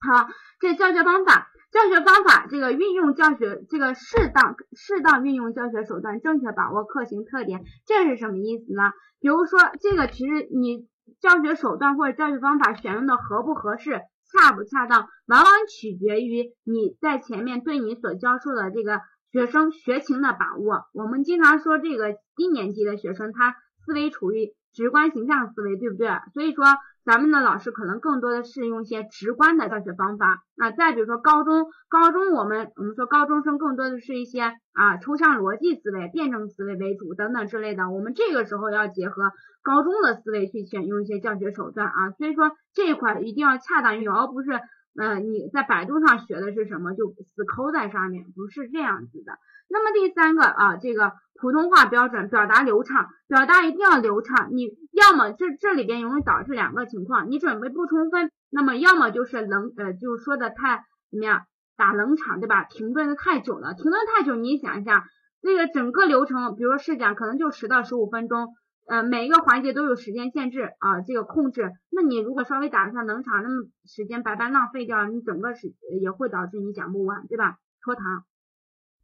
[0.00, 0.28] 好，
[0.60, 1.50] 这教学方法。
[1.72, 8.92] 教学方法，这个运用教学，这个适当适当运用教学手段，正确把握课型特点，这是什么意思呢？
[9.20, 10.88] 比如说，这个其实你
[11.20, 14.00] 教学手段或者教学方法选用的合不合适，
[14.32, 20.86] 恰不恰当，往往取决于你在前面对你所教授的这个学生学情的把握。
[20.94, 26.08] 我们经常说，这个低年级的学生他思维处于直观形象思维，对不对？
[26.34, 26.64] 所以说。
[27.06, 34.40] 咱们的老师可能更多的是用一些直观的教学方法那，再比如说高中，高中我们我们说高中生更多的是一些
[34.72, 39.30] 啊抽象逻辑思维、辩证思维为主等等之类的，我们这个时候要结合
[39.62, 44.50] 高中的思维去选用一些教学手段啊，所以说这一块一定要恰当运用，而不是
[44.98, 49.38] 呃你在百度上学的是什么就死抠在上面，不是这样子的。
[49.68, 54.48] 那么第三个啊，这个普通话标准表达流畅，表达一定要流畅。
[54.52, 61.42] 你要么这这里边容易导致两个情况，你准备不充分，那么要么就是冷呃，就是说的太怎么样，
[61.76, 62.64] 打冷场，对吧？
[62.64, 65.04] 停顿的太久了，停顿太久，你想一下，
[65.42, 68.54] 这个整个流程，比如说试讲可能就十到十五分钟，
[68.88, 71.72] 呃，每一个环节都有时间限制啊，这个控制。
[71.90, 77.56] 那你如果稍微打一下冷场，那么时间白白浪费掉，你整个是也会导致你讲不完，对吧？
[77.84, 78.24] 拖堂。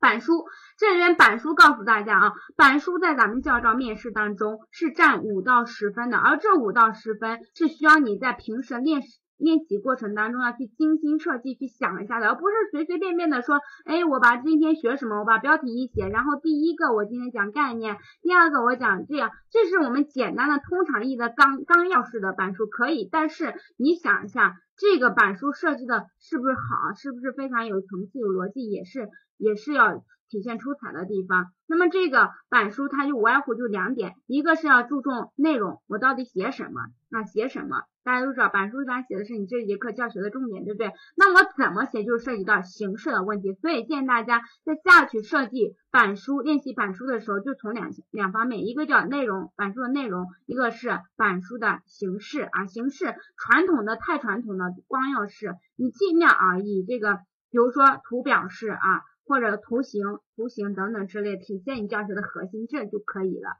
[0.02, 0.46] 板书，
[0.78, 9.00] 这里面板书告诉大家啊，板书在咱们教招面试当中是占五到十分的，而这五到十分是需要你在平时练
[9.42, 29.08] 练习过程当中要去精心设计去想一下的，而不是随随便便的说，哎，我把今天学什么，我把标题一写，然后第一个我今天讲概念，第二个我讲这样，这是我们简单的通常意义的纲纲要式的板书可以，但是你想一下，这个板书设计的是不是好，是不是非常有层次、有逻辑，也是。
[29.38, 31.52] 也是要体现出彩的地方。
[31.66, 36.80] 那么这个板书它就无外乎就两点，一个是要注重内容，我到底写什么？
[37.10, 37.82] 那写什么？
[38.02, 40.92] 大家都知道板书一般写的是你这节课教学的重点，对不对？
[41.16, 57.16] 那我怎么写就涉及到形式的问题，所以建议大家在下去设计板书、练习板书的时候，就从两两方面，一个叫内容，板书的内容，一个是板书的形式啊，形式传统的太传统的光耀式，你尽量啊以这个，
[57.50, 59.02] 比如说图表式啊。
[59.24, 63.50] 或者图形、图形等等之类，体现你教学的核心，这就可以了。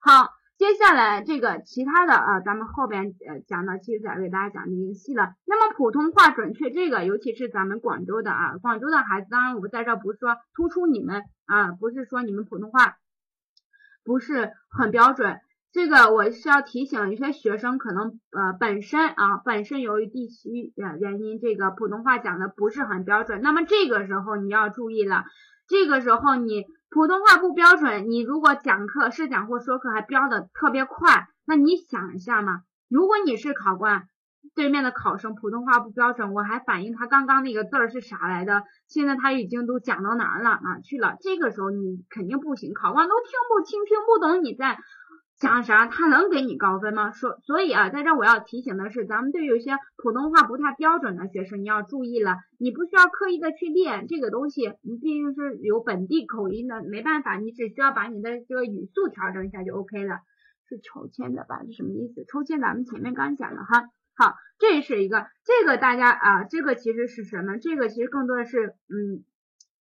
[0.00, 5.34] 好，接下来这个其他的啊，咱们后边呃讲的，其实在为大家讲的已经细了。
[5.44, 12.96] 那么普通话准确这个，尤其是咱们广州的啊，广州的孩子，当然我在这不是说突出你们啊，不是说你们普通话
[14.04, 15.40] 不是很标准。
[15.70, 23.42] 这个我是要提醒，有些学生可能呃本身啊本身由于地区呃原因，这个普通话讲的不是很标准。
[23.42, 25.24] 那么这个时候你要注意了，
[25.68, 34.08] 这个时候你普通话不标准，你如果讲课试讲或说课还标的特别快，那你想一下嘛，如果你是考官，
[34.54, 44.78] 对面的考生普通话不标准，我还反映他刚刚那个字儿是啥来的，现在他已经都讲到哪儿了哪去了，这个时候你肯定不行，考官都听不清听不懂你在。
[45.38, 45.86] 讲啥？
[45.86, 47.12] 他能给你高分吗？
[47.12, 52.38] 说，所以啊，在这我要提醒的是，咱们对有些普通话不太标准的学生，你要注意了。
[52.58, 60.18] 你不需要刻意的去练这个东西，你毕竟是有本地口音的，没办法，你只需要把你的这个语速调整一下就 OK 了。
[60.68, 61.62] 是抽签的吧？
[61.64, 62.24] 是什么意思？
[62.26, 63.84] 抽签咱们前面刚讲了哈。
[64.16, 67.58] 好，这是一个，这个大家啊，这个其实是什么？
[67.58, 69.22] 这个其实更多的是嗯。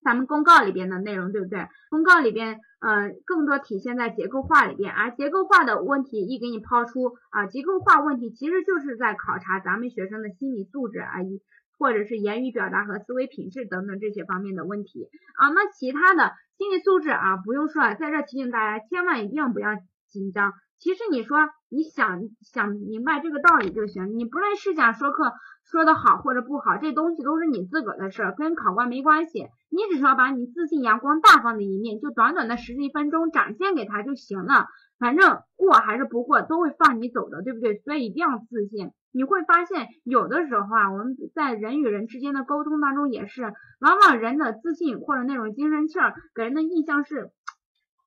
[0.06, 1.66] 咱们公告里边的内容对不对？
[1.90, 11.42] 公告里边，呃，更多体现在结构化里边，而结构化的问题一给你抛出啊，结构化问题其实就是在考察咱们学生的心理素质而已，
[11.76, 15.48] 或者是言语表达和思维品质等等这些方面的问题啊。
[15.48, 19.70] 那其他的心理素质啊，不用说了，在这提醒大家，千万一定不要
[20.08, 20.52] 紧张。
[20.78, 25.32] 其实你说你想想明白这个道理就行，你不论试讲说课
[25.64, 29.46] 说的好或者不好，这东西都是你自个儿的事儿，跟考官没关系。
[29.68, 34.66] 你只需要把你自信、阳光、大方的一面，就短短的十几分钟展现给他就行了。
[34.98, 37.78] 反正过还是不过都会放你走的，对不对？
[37.78, 38.92] 所以一定要自信。
[39.12, 43.42] 你会发现有的时候啊，我们在人与人之间的沟通当中也是，
[43.80, 47.30] 往往人的自信或者那种精神气儿给人的印象是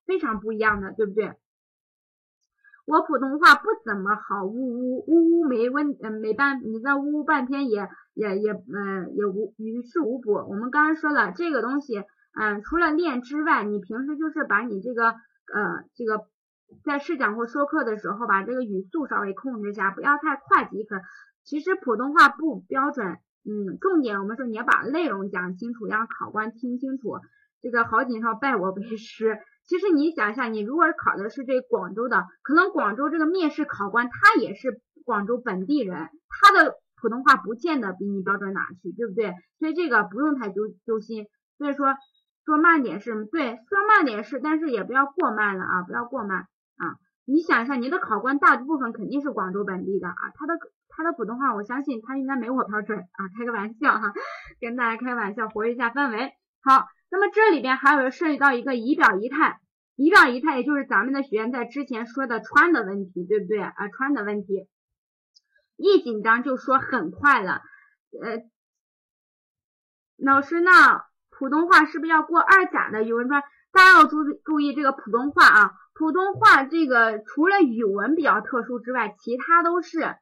[0.06, 1.34] 非常不一样的，对不对？
[2.90, 10.32] 我普通话不怎么好，呜呜呜呜没问，嗯没办，你再呜呜半天也也也呃也无于事无补。
[10.34, 16.26] 我们刚刚说了这个东西，嗯，除了练之外，你平时就是把你这个呃这个
[16.84, 21.00] 在试讲或说课的时候，把这个语速稍微控制一下，不要太快即可。
[21.44, 23.06] 其实普通话不标准，
[23.46, 27.20] 嗯，重点我们说你要把内容讲清楚，让考官听清楚。
[27.62, 29.38] 这个郝锦涛拜我为师。
[29.70, 39.36] 其实你想一下，你如果考的是这广州的，可能广州这个面试考官他也是广州本地人，他的普通话不见得比你标准哪去，对不对？
[39.60, 41.28] 所以这个不用太揪揪心。
[41.60, 41.94] 所以说
[42.46, 46.98] 说慢点是对，说慢点是，但是也不要过慢了啊，不要过慢啊。
[47.26, 50.58] 你想一下，你的考官大部分肯定是广州本地的啊，他的
[50.88, 54.14] 他的普通话，我相信他应该没我标准啊，开个玩笑哈，
[54.60, 56.32] 跟大家开个玩笑，活跃一下氛围。
[56.64, 56.88] 好。
[57.12, 59.60] 那么这里边还有涉及到一个仪表仪态，
[59.96, 63.74] 仪表仪态也就是咱们的学员在之前说的穿的问题，对不对啊？
[63.98, 64.68] 穿的问题，
[65.76, 67.62] 一紧张就说很快了，
[68.22, 68.44] 呃，
[70.18, 73.42] 老师那普通话是不是要过二甲的语文专？
[73.72, 80.16] 大家要注注意这个普通话啊，普通话这个除了语文比较特殊之外，其他都是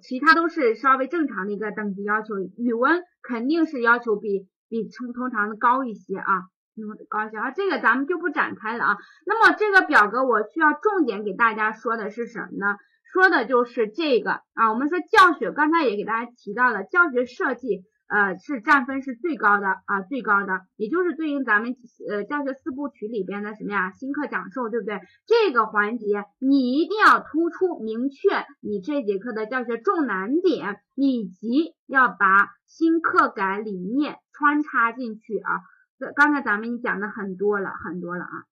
[0.00, 4.48] 其他都是稍微正常的一个等级要求，语文肯定是要求比。
[4.72, 8.96] 比通通常的高一些啊，那么，高一些啊，这个咱们就不展开了啊。
[9.26, 12.78] 那么这个表格我需要重点给大家说的是什么呢？
[13.12, 17.84] 说的就是这个啊，我们说教学，刚才也给大家提到了教学设计。
[18.12, 21.74] 呃，是占分是最高的啊，最高的，也就是对应咱们
[22.10, 23.90] 呃教学四部曲里边的什么呀？
[23.92, 25.00] 新课讲授，对不对？
[25.26, 35.60] 这个环节你一定要突出明确你这节课的教学重难点，以及要把新课改理念穿插进去啊。
[35.98, 38.51] 这刚才咱们已经讲的很多了，很多了啊。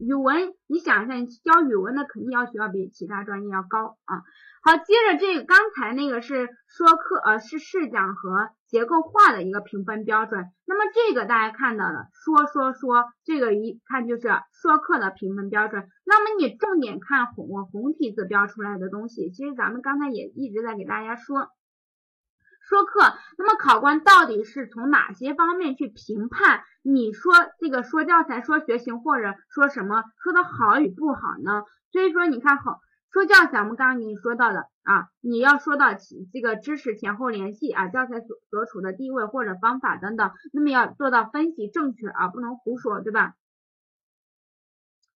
[0.00, 4.22] 语文，你想一下，你教语文的肯定要求要比其他专业要高啊。
[4.62, 10.46] 好，接着这个刚才那个是说课，呃，是试讲和结构化的一个评分标准。
[10.66, 14.22] 那么这个大家看到了，说说说，这个一看就是
[14.52, 15.86] 说课的评分标准。
[16.06, 21.48] 那么你重点看红红体字标出来的东西，其实咱们刚才也一直在给大家说。
[22.70, 23.00] 说课，
[23.36, 31.64] 那么考官到底是从哪些方面去评判你说这个说教材、说学型或者说什么说的好与不好呢？
[31.90, 32.78] 所以说你看好
[33.12, 35.94] 说教材，我们刚刚给你说到的啊，你要说到
[36.32, 43.34] 这个知识前后联系啊，教材所所处的地位或者方法等等，那么要做到分析正确啊，不能胡说，对吧？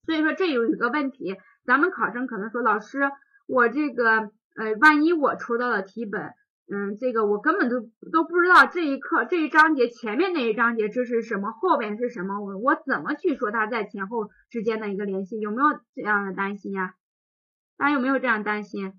[0.06, 3.12] 所以说这有一个问题，咱们考生可能说老师，
[3.46, 6.34] 我这个呃，万一我抽到了题本。
[6.66, 15.38] 嗯，这个我根本都都不知道这一课这一章节前面那一章节这是什么，后边是什么，我我怎么去说它在前后之间的一个联系？
[15.38, 16.94] 有没有这样的担心呀？
[17.76, 18.94] 大家有没有这样担心？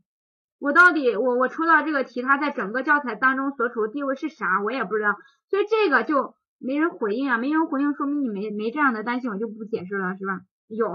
[0.60, 4.62] 我到底我我抽到这个题，它在整个教材当中所处的地位是啥？
[4.64, 5.16] 我也不知道，
[5.50, 10.42] 所以这个就没人回应啊，没人回应，说明你没没这样的担心，我就不解释了，是吧？
[10.68, 10.88] 有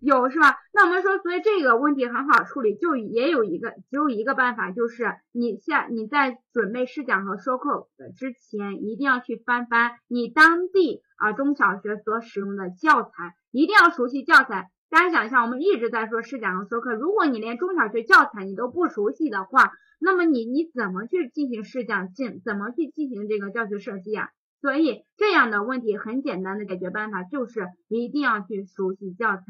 [0.00, 0.56] 有是吧？
[0.72, 14.70] 那我们说，所以这个问题很好处理，就也有一个只有一个办法，就是你下你在准备试讲和说课的之前，一定要去翻翻你当地啊中小学所使用的教材，一定要熟悉教材。
[14.90, 24.28] 大家想一下，我们一直在说试讲和说课，如果你连中小学教材你都不熟悉的话，那么你你怎么去进行试讲进，怎么去进行这个教学设计啊？
[24.64, 29.42] 所以这样的问题很简单的解决办法就是一定要去熟悉教材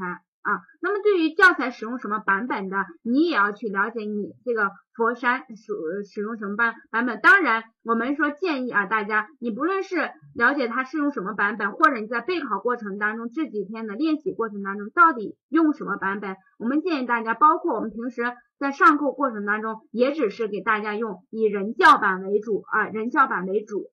[0.43, 0.59] 啊。
[0.83, 7.21] 那么对于教材使用什么版本的，你也要去了解你这个佛山使使用什么版版本。
[7.21, 18.25] 当然，我们说建议啊，大家你不论是了解它是用什么版本，或者你在备考过程当中这几天的练习过程当中到底用什么版本，我们建议大家，包括我们平时
[18.59, 23.93] 在上课过程当中，也只是给大家用以人教版为主啊，人教版为主。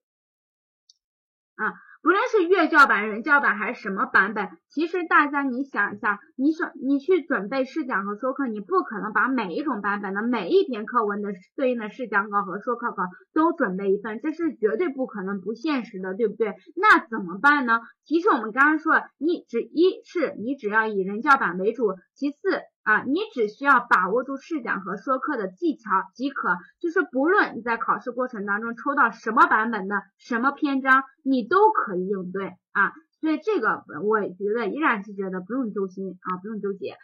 [1.54, 16.54] 啊，不论是粤教版、人教版还是什么版本，其实大家你想一下，你想你去准备试讲和说课，你不可能把每一种版本的每一篇课文的对应的试讲稿和说课稿都准备一份，这是绝对不可能、不现实的，对不对？
[16.74, 17.80] 那怎么办呢？
[18.04, 22.38] 其实我们刚刚说，你只一是你只要以人教版为主，其次。
[22.84, 32.92] 啊，你只需要把握住试讲和说课的技巧即可，就是不论你在考试过程当中抽到什么版本的什么篇章，你都可以应对啊。
[33.20, 36.96] 所以这个我觉得依然是觉得不用揪心啊，不用纠结。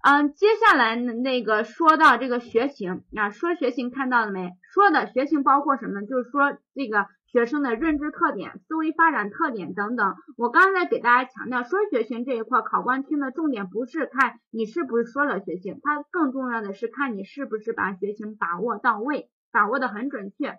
[0.00, 4.52] 嗯，接下来那个说到这个学情啊，说学情看到了没？
[4.72, 6.06] 说的学情包括什么？
[6.06, 10.16] 就是说这个学生的认知特点、思维发展特点等等。
[10.36, 20.58] 我刚才给大家强调说学情这一块，考官听的重点不是看你是不是说了学情，他更重要的是看你是不是把学情把握到位，把握的很准确。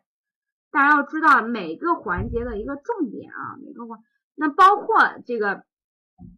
[0.71, 3.99] 大家要知道每个环节的一个重点啊，每个环，
[4.35, 5.63] 那包括这个。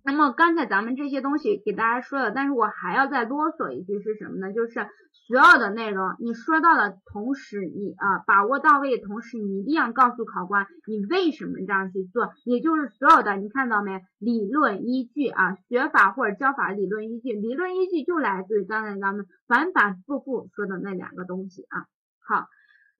[0.04, 4.54] 那么刚才咱们这些东西给大家说了，但是我还要再啰嗦一句是什么呢？
[4.54, 4.88] 就是
[5.28, 14.02] 所有的内容你说到的同时，你啊把握到位的同时，你一定要告诉考官你为什么这样去做，也就是所有的你看到没？
[14.20, 21.86] 理论依据啊，学法或者教法理论依据，理论依据就来自于刚才咱们反反复复说的那两个东西啊。
[22.20, 22.48] 好。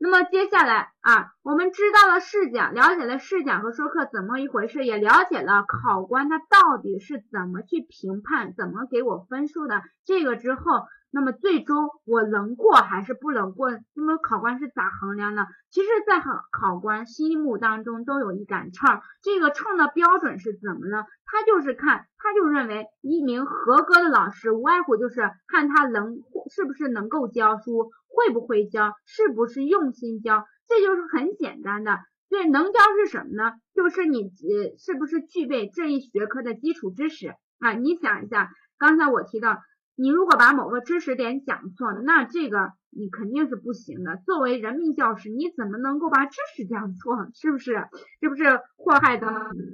[0.04, 9.84] 那么接下来啊，我们知道了试讲，了解了试讲和说课怎么一回事，也了解了考官他到底是怎么去评判，怎么给我分数的。
[10.04, 10.64] 这个之后，
[11.12, 13.70] 那么最终我能过还是不能过？
[13.94, 15.46] 那么考官是咋衡量呢？
[15.70, 21.06] 其实，在考考官心目当中都有一杆秤，这个秤的标准是怎么呢？
[21.26, 26.18] 他就是看，他就认为一名合格的老师，无外乎就是看他能
[26.50, 27.92] 是不是能够教书。
[28.14, 32.00] 会不会教，是不是用心教，这就是很简单的。
[32.30, 33.54] 对，能教是什么呢？
[33.74, 37.72] 就是你呃，是不是具备这一学科的基础知识啊？
[37.72, 39.60] 你想一下，刚才我提到，
[40.02, 44.18] 你如果把某个知识点讲错了，那这个你肯定是不行的。
[44.26, 47.28] 作为人民教师，你怎么能够把知识讲错？
[47.36, 47.88] 是不是？
[48.20, 49.28] 这不是祸害的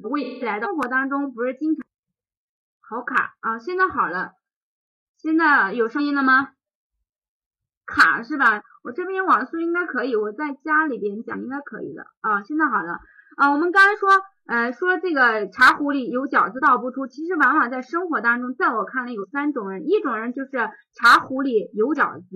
[0.04, 1.86] 未来的生活当中不是经常
[2.82, 3.58] 好卡啊？
[3.60, 4.34] 现在好了，
[5.18, 6.50] 现在有声音了吗？
[7.86, 8.64] 卡是吧？
[8.84, 12.44] 我这边网速应该可以，我在家里边讲应该可以的啊。
[12.44, 13.00] 现在好了
[13.38, 14.10] 啊，我们刚才说，
[14.48, 20.52] 呃，说这个茶壶里有饺子倒不出，其实往往在生活当中，在我看来有三种人，一种人就是
[20.94, 22.28] 茶壶里有饺子，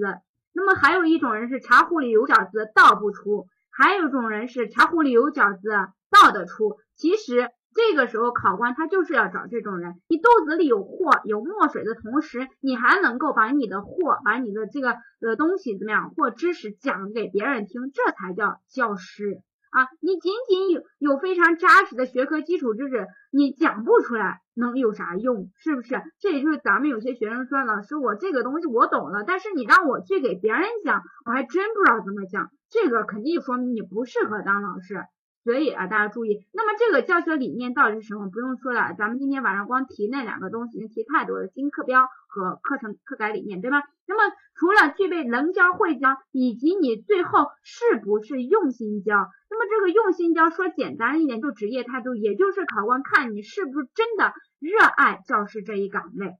[0.54, 5.70] 那么还有一种人是茶壶里有饺子倒不出，还有一种人是茶壶里有饺子
[6.12, 6.78] 倒得出。
[6.96, 7.50] 其实。
[7.74, 9.94] 这个时候，考官他就是要找这种人。
[10.10, 19.40] 你肚子里有货、有墨水的同时，你还能够把你的货、把你的这个呃东西怎么样，或知识讲给别人听，这才叫教师
[19.72, 19.88] 啊！
[20.02, 25.50] 你仅仅有有非常扎实的学科基础知识，你讲不出来，能有啥用？
[25.58, 26.02] 是不是？
[26.20, 32.50] 这也就是咱们有些学生说，老师，我这个东西我懂了，但是你让我去给别人讲，我还真不知道怎么讲。
[32.70, 35.06] 这个肯定说明你不适合当老师。
[35.44, 38.30] 所以啊，大家注意，那么这个教学理念到底是什么？
[38.30, 43.82] 不用说了，咱们今天晚上光提那两个东西，提太多了，新课标和课程课改理念，对吧？
[44.06, 49.32] 那么除了具备能教会教，以及你最后是不是用心教？
[49.50, 56.38] 那么这个用心教，说简单一点，就职业态度，也就是考官看你是不是真的热爱教师这一岗位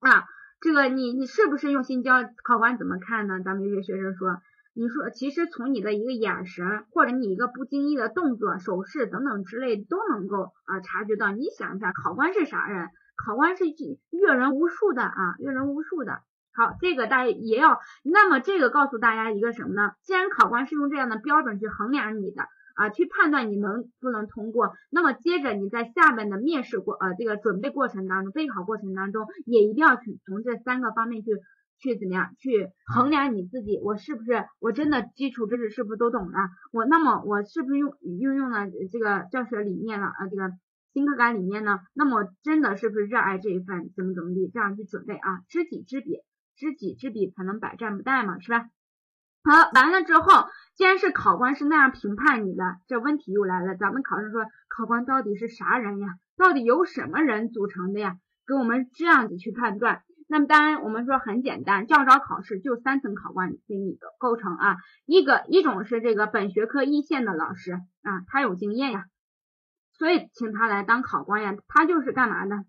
[0.00, 0.24] 啊。
[0.60, 2.24] 这个你你是不是用心教？
[2.42, 3.40] 考官怎么看呢？
[3.44, 4.40] 咱们有些学生说。
[4.78, 11.32] 你说，其实从你的一个眼神，或者你一个不经意的动作、手势等等之类，都能够啊察觉到。
[11.32, 12.90] 你想一下，考官是啥人？
[13.16, 13.64] 考官是
[14.10, 16.20] 阅人无数的啊，阅人无数的。
[16.52, 17.80] 好，这个大家也要。
[18.04, 19.92] 那么这个告诉大家一个什么呢？
[20.02, 22.42] 既然考官是用这样的标准去衡量你的
[22.74, 31.30] 啊，去判断你能不能通过，那么接着你在下面的面试过呃这个准备过程当中、备考过程当中，也一定要去从这三个方面去。
[31.78, 33.78] 去怎么样去衡量你自己？
[33.82, 36.38] 我是不是我真的基础知识是不是都懂了？
[36.72, 40.26] 我那么我是不是用运用了这个教学理念了啊？
[40.30, 40.52] 这个
[40.92, 41.80] 新课改理念呢？
[41.92, 43.90] 那么真的是不是热爱这一份？
[43.94, 45.40] 怎么怎么地这样去准备啊？
[45.48, 46.20] 知己知彼，
[46.56, 48.70] 知己知彼才能百战不殆嘛，是吧？
[49.44, 53.76] 好，完了之后，既然是考官是那样评判你的，这问题又来了。
[53.76, 56.14] 咱们考生说，考官到底是啥人呀？
[56.36, 58.16] 到底由什么人组成的呀？
[58.46, 60.02] 给我们这样子去判断。
[60.28, 69.04] 那么当然，我们说很简单，教招考试就三层考官给你的构成啊，一个一种是这个本学科一线的老师啊，他有经验呀，
[69.92, 72.64] 所以请他来当考官呀，他就是干嘛的？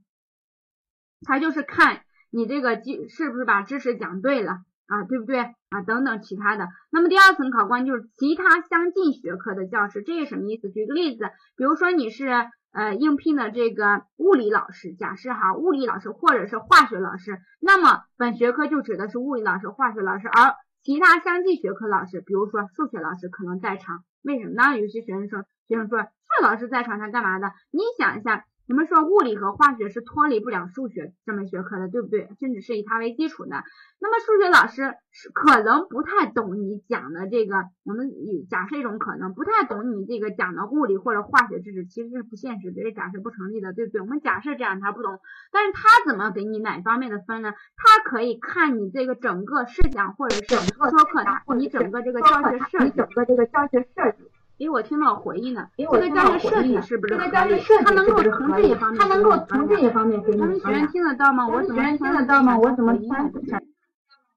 [1.22, 5.82] 他就是看你这个知是不是把知识讲对了啊，对不对啊？
[5.86, 6.68] 等等其他的。
[6.92, 10.70] 那么第二层考官就是其他相近学科的教师，这是什么意思？
[10.70, 11.26] 举个例子，
[11.56, 12.48] 比如说你是。
[12.74, 24.78] 呃，应聘的这个物理老师，假设哈，物理老师或者是化学老师，那么本学科就指的是物理老师、化学老师，而其他相近学科老师，比如说数学老师可能在场，为什么呢？
[24.78, 26.08] 有些学生说，学生说，数
[26.44, 27.52] 学老师在场，他干嘛的？
[27.72, 28.46] 你想一下。
[28.68, 32.30] 你们说物理和化学是脱离不了数学这门学科的，对不对？
[32.40, 33.64] 甚至是以它为基础的。
[34.00, 37.56] 那么数学老师是可能不太懂你讲的这个，
[37.86, 38.12] 我们
[38.50, 44.02] 假设一种可能，不太懂你这个讲的物理或者化学知识，其实是不现实的，这假设不成立的，对不对？
[44.02, 45.20] 我们假设这样他不懂，
[45.54, 47.54] 但是他怎么给你哪方面的分呢？
[47.78, 51.24] 他可以看你这个整个试讲或者是整个说课，
[51.56, 54.30] 你整个这个教学设计，整个这个教学设计。
[54.60, 55.70] 诶，我听到回音了。
[55.78, 57.62] 诶，这个教学设计是不是可以？
[57.86, 60.38] 它能够从这一方面，它能够从这一方面给你。
[60.40, 61.48] 咱们学员听得到吗？
[61.48, 62.58] 我怎么听得到吗？
[62.58, 63.32] 我怎么产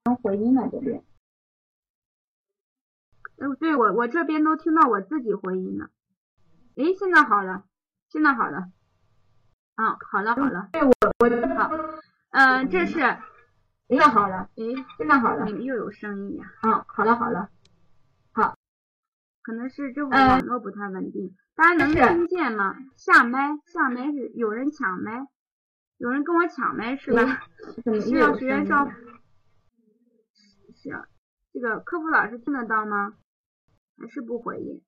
[0.05, 0.69] 生回音了？
[0.71, 1.03] 这边。
[3.39, 5.89] 哎，对我我这边都听到我自己回音了。
[6.75, 7.63] 诶，现在好了，
[8.09, 8.69] 现在好了。
[9.75, 10.69] 嗯，好了好了。
[10.71, 11.71] 对我我好。
[12.29, 12.99] 嗯，这是。
[13.87, 14.49] 现在好了。
[14.55, 15.45] 诶，现在好了。
[15.45, 16.45] 你们又有声音呀？
[16.61, 17.49] 嗯，好了好了。
[19.41, 19.43] 好。
[19.43, 22.75] 可能是这会网络不太稳定，大家能听见吗？
[22.95, 25.27] 下麦，下麦是有人抢麦，
[25.97, 27.41] 有人跟我抢麦是吧？
[28.05, 28.89] 需要学员上，
[30.75, 30.89] 是，
[31.51, 33.13] 这个客服老师听得到吗？
[33.97, 34.81] 还是不回应？